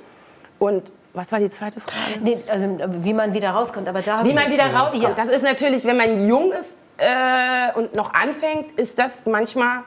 Und 0.61 0.93
was 1.13 1.33
war 1.33 1.41
die 1.41 1.51
zweite 1.51 1.81
Frage? 1.81 2.21
Nee, 2.23 2.39
also, 2.49 2.93
wie 3.03 3.13
man 3.13 3.35
wieder 3.35 3.51
rauskommt. 3.51 3.89
Aber 3.89 4.01
da 4.01 4.25
Wie 4.25 4.33
man 4.33 4.49
wieder 4.51 4.73
rauskommt. 4.73 5.03
Ja. 5.03 5.15
Das 5.17 5.29
ist 5.29 5.43
natürlich, 5.43 5.85
wenn 5.85 5.97
man 5.97 6.27
jung 6.29 6.53
ist 6.53 6.77
äh, 6.99 7.77
und 7.77 7.97
noch 7.97 8.15
anfängt, 8.15 8.79
ist 8.79 8.97
das 8.99 9.27
manchmal 9.27 9.83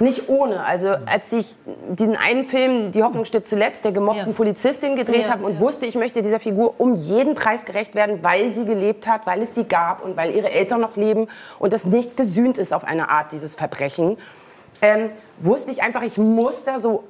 nicht 0.00 0.28
ohne. 0.28 0.64
Also 0.64 0.88
als 1.06 1.32
ich 1.32 1.46
diesen 1.88 2.16
einen 2.16 2.44
Film, 2.44 2.90
Die 2.92 3.02
Hoffnung 3.02 3.24
stirbt 3.24 3.48
zuletzt, 3.48 3.84
der 3.84 3.92
gemobbten 3.92 4.28
Ja. 4.28 4.32
Polizistin 4.32 4.96
gedreht 4.96 5.26
Ja, 5.26 5.30
habe 5.32 5.44
und 5.44 5.54
ja. 5.54 5.60
wusste, 5.60 5.86
ich 5.86 5.94
möchte 5.94 6.20
dieser 6.22 6.40
Figur 6.40 6.74
um 6.78 6.94
jeden 6.96 7.34
Preis 7.34 7.64
gerecht 7.64 7.94
werden, 7.94 8.22
weil 8.22 8.50
sie 8.52 8.64
gelebt 8.64 9.06
hat, 9.06 9.26
weil 9.26 9.42
es 9.42 9.54
sie 9.54 9.64
gab 9.64 10.04
und 10.04 10.16
weil 10.16 10.34
ihre 10.34 10.50
Eltern 10.50 10.80
noch 10.80 10.96
leben 10.96 11.28
und 11.58 11.72
es 11.72 11.84
nicht 11.84 12.16
gesühnt 12.16 12.58
ist 12.58 12.72
auf 12.74 12.84
eine 12.84 13.08
Art, 13.10 13.32
dieses 13.32 13.54
Verbrechen, 13.54 14.18
ähm, 14.82 15.10
wusste 15.38 15.70
ich 15.70 15.82
einfach, 15.82 16.02
ich 16.02 16.18
muss 16.18 16.64
da 16.64 16.78
so 16.78 17.04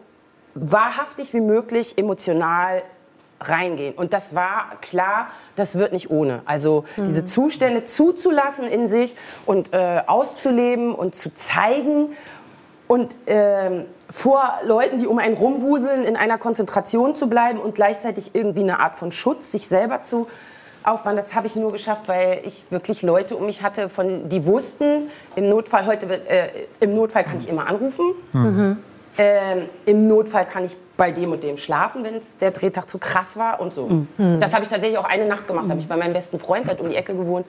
wahrhaftig 0.54 1.32
wie 1.34 1.40
möglich 1.40 1.98
emotional 1.98 2.82
reingehen. 3.40 3.94
Und 3.94 4.12
das 4.12 4.34
war 4.34 4.66
klar, 4.80 5.28
das 5.56 5.76
wird 5.78 5.92
nicht 5.92 6.10
ohne. 6.10 6.42
Also 6.44 6.84
diese 6.96 7.24
Zustände 7.24 7.84
zuzulassen 7.84 8.66
in 8.68 8.86
sich 8.88 9.16
und 9.44 9.72
äh, 9.74 10.02
auszuleben 10.06 10.94
und 10.94 11.14
zu 11.14 11.34
zeigen 11.34 12.10
und 12.86 13.16
ähm, 13.26 13.86
vor 14.10 14.42
Leuten, 14.66 14.98
die 14.98 15.06
um 15.06 15.18
einen 15.18 15.36
rumwuseln, 15.36 16.04
in 16.04 16.16
einer 16.16 16.38
Konzentration 16.38 17.14
zu 17.14 17.28
bleiben 17.28 17.58
und 17.58 17.74
gleichzeitig 17.74 18.30
irgendwie 18.34 18.60
eine 18.60 18.80
Art 18.80 18.96
von 18.96 19.12
Schutz 19.12 19.50
sich 19.50 19.66
selber 19.66 20.02
zu 20.02 20.26
aufbauen, 20.82 21.16
das 21.16 21.34
habe 21.34 21.46
ich 21.46 21.56
nur 21.56 21.72
geschafft, 21.72 22.08
weil 22.08 22.42
ich 22.44 22.64
wirklich 22.70 23.00
Leute 23.02 23.36
um 23.36 23.46
mich 23.46 23.62
hatte, 23.62 23.88
von, 23.88 24.28
die 24.28 24.44
wussten, 24.44 25.08
im 25.34 25.48
Notfall 25.48 25.86
heute, 25.86 26.06
äh, 26.28 26.48
im 26.80 26.94
Notfall 26.94 27.24
kann 27.24 27.38
ich 27.38 27.48
immer 27.48 27.66
anrufen. 27.66 28.04
Ähm, 29.16 29.68
Im 29.86 30.08
Notfall 30.08 30.44
kann 30.44 30.64
ich 30.64 30.76
bei 30.96 31.12
dem 31.12 31.30
und 31.30 31.44
dem 31.44 31.56
schlafen, 31.56 32.02
wenn 32.02 32.16
es 32.16 32.36
der 32.36 32.50
Drehtag 32.50 32.88
zu 32.88 32.98
krass 32.98 33.36
war 33.36 33.60
und 33.60 33.72
so. 33.72 33.88
Das 34.40 34.52
habe 34.52 34.64
ich 34.64 34.68
tatsächlich 34.68 34.98
auch 34.98 35.04
eine 35.08 35.26
Nacht 35.26 35.46
gemacht. 35.46 35.70
Habe 35.70 35.78
ich 35.78 35.86
bei 35.86 35.96
meinem 35.96 36.12
besten 36.12 36.38
Freund, 36.38 36.66
der 36.66 36.74
hat 36.74 36.80
um 36.80 36.88
die 36.88 36.96
Ecke 36.96 37.14
gewohnt, 37.14 37.46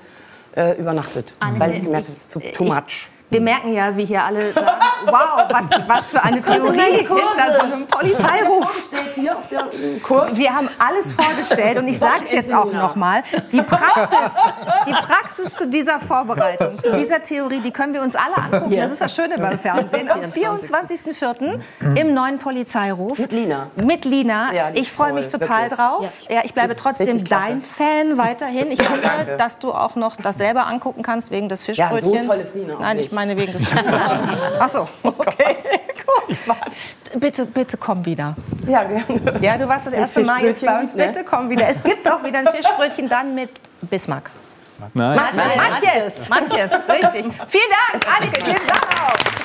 äh, 0.55 0.77
übernachtet, 0.79 1.33
weil 1.57 1.71
ich 1.71 1.81
gemerkt 1.81 2.05
habe, 2.05 2.13
es 2.13 2.21
ist 2.25 2.31
too, 2.33 2.39
too 2.53 2.65
much. 2.65 3.09
Wir 3.35 3.41
merken 3.41 3.73
ja, 3.73 3.97
wie 3.97 4.05
hier 4.05 4.23
alle 4.23 4.53
sagen, 4.53 4.67
wow, 5.07 5.43
was, 5.49 5.69
was 5.87 6.05
für 6.05 6.23
eine 6.23 6.41
Theorie 6.41 6.99
hinter 6.99 7.53
so 7.53 7.63
einem 7.63 7.85
Polizeiruf. 7.85 8.91
Wir 10.31 10.55
haben 10.55 10.69
alles 10.79 11.11
vorgestellt 11.11 11.77
und 11.79 11.89
ich 11.89 11.99
sage 11.99 12.21
es 12.23 12.31
jetzt 12.31 12.53
auch 12.53 12.71
nochmal. 12.71 13.23
Die 13.51 13.61
Praxis, 13.61 14.31
die 14.87 14.93
Praxis 14.93 15.53
zu 15.53 15.67
dieser 15.67 15.99
Vorbereitung, 15.99 16.77
zu 16.81 16.93
dieser 16.93 17.21
Theorie, 17.21 17.59
die 17.59 17.71
können 17.71 17.93
wir 17.93 18.03
uns 18.03 18.15
alle 18.15 18.37
angucken. 18.37 18.77
Das 18.77 18.91
ist 18.91 19.01
das 19.01 19.13
Schöne 19.13 19.37
beim 19.37 19.59
Fernsehen. 19.59 20.09
Am 20.09 20.21
24.04. 20.21 21.59
im 21.97 22.13
neuen 22.13 22.39
Polizeiruf. 22.39 23.19
Mit 23.19 23.33
Lina. 23.33 23.67
Mit 23.75 24.05
Lina. 24.05 24.53
Ja, 24.53 24.71
ich 24.73 24.89
freue 24.89 25.11
mich 25.11 25.27
total 25.27 25.63
wirklich. 25.63 25.71
drauf. 25.77 26.13
Ja, 26.29 26.39
ich 26.45 26.53
bleibe 26.53 26.73
trotzdem 26.77 27.21
dein 27.25 27.61
Fan 27.61 28.17
weiterhin. 28.17 28.71
Ich 28.71 28.79
hoffe, 28.89 29.35
dass 29.37 29.59
du 29.59 29.73
auch 29.73 29.95
noch 29.95 30.15
das 30.15 30.37
selber 30.37 30.67
angucken 30.67 31.03
kannst 31.03 31.31
wegen 31.31 31.49
des 31.49 31.67
Ja, 31.67 31.89
so 31.89 31.95
Fischbrötchens. 31.95 32.27
toll 32.27 32.37
ist 32.37 32.55
Lina 32.55 32.75
Nein, 32.79 32.97
ich 32.97 33.03
nicht. 33.05 33.13
Meine 33.25 33.39
wegen 33.39 33.53
des. 33.53 33.61
Ach 34.59 34.69
so, 34.69 34.87
okay. 35.03 35.57
Gut. 36.05 36.37
Bitte, 37.19 37.45
bitte 37.45 37.77
komm 37.77 38.05
wieder. 38.05 38.35
Ja, 38.67 38.83
gerne. 38.83 39.39
Ja, 39.41 39.57
du 39.57 39.67
warst 39.67 39.87
das 39.87 39.93
erste 39.93 40.21
Mal 40.21 40.43
jetzt 40.43 40.65
bei 40.65 40.79
uns. 40.79 40.93
Ne? 40.93 41.07
Bitte 41.07 41.23
komm 41.23 41.49
wieder. 41.49 41.67
Es 41.67 41.81
gibt 41.83 42.09
auch 42.09 42.23
wieder 42.23 42.39
ein 42.39 42.47
Fischbrötchen 42.47 43.09
dann 43.09 43.33
mit 43.35 43.49
Bismarck. 43.81 44.31
Nein. 44.93 45.17
Manches, 45.17 46.29
manches, 46.29 46.71
richtig. 46.89 47.25
Vielen 47.47 47.71
Dank, 47.91 48.17
Annike. 48.17 48.43
Vielen 48.43 48.67
Dank. 48.67 49.44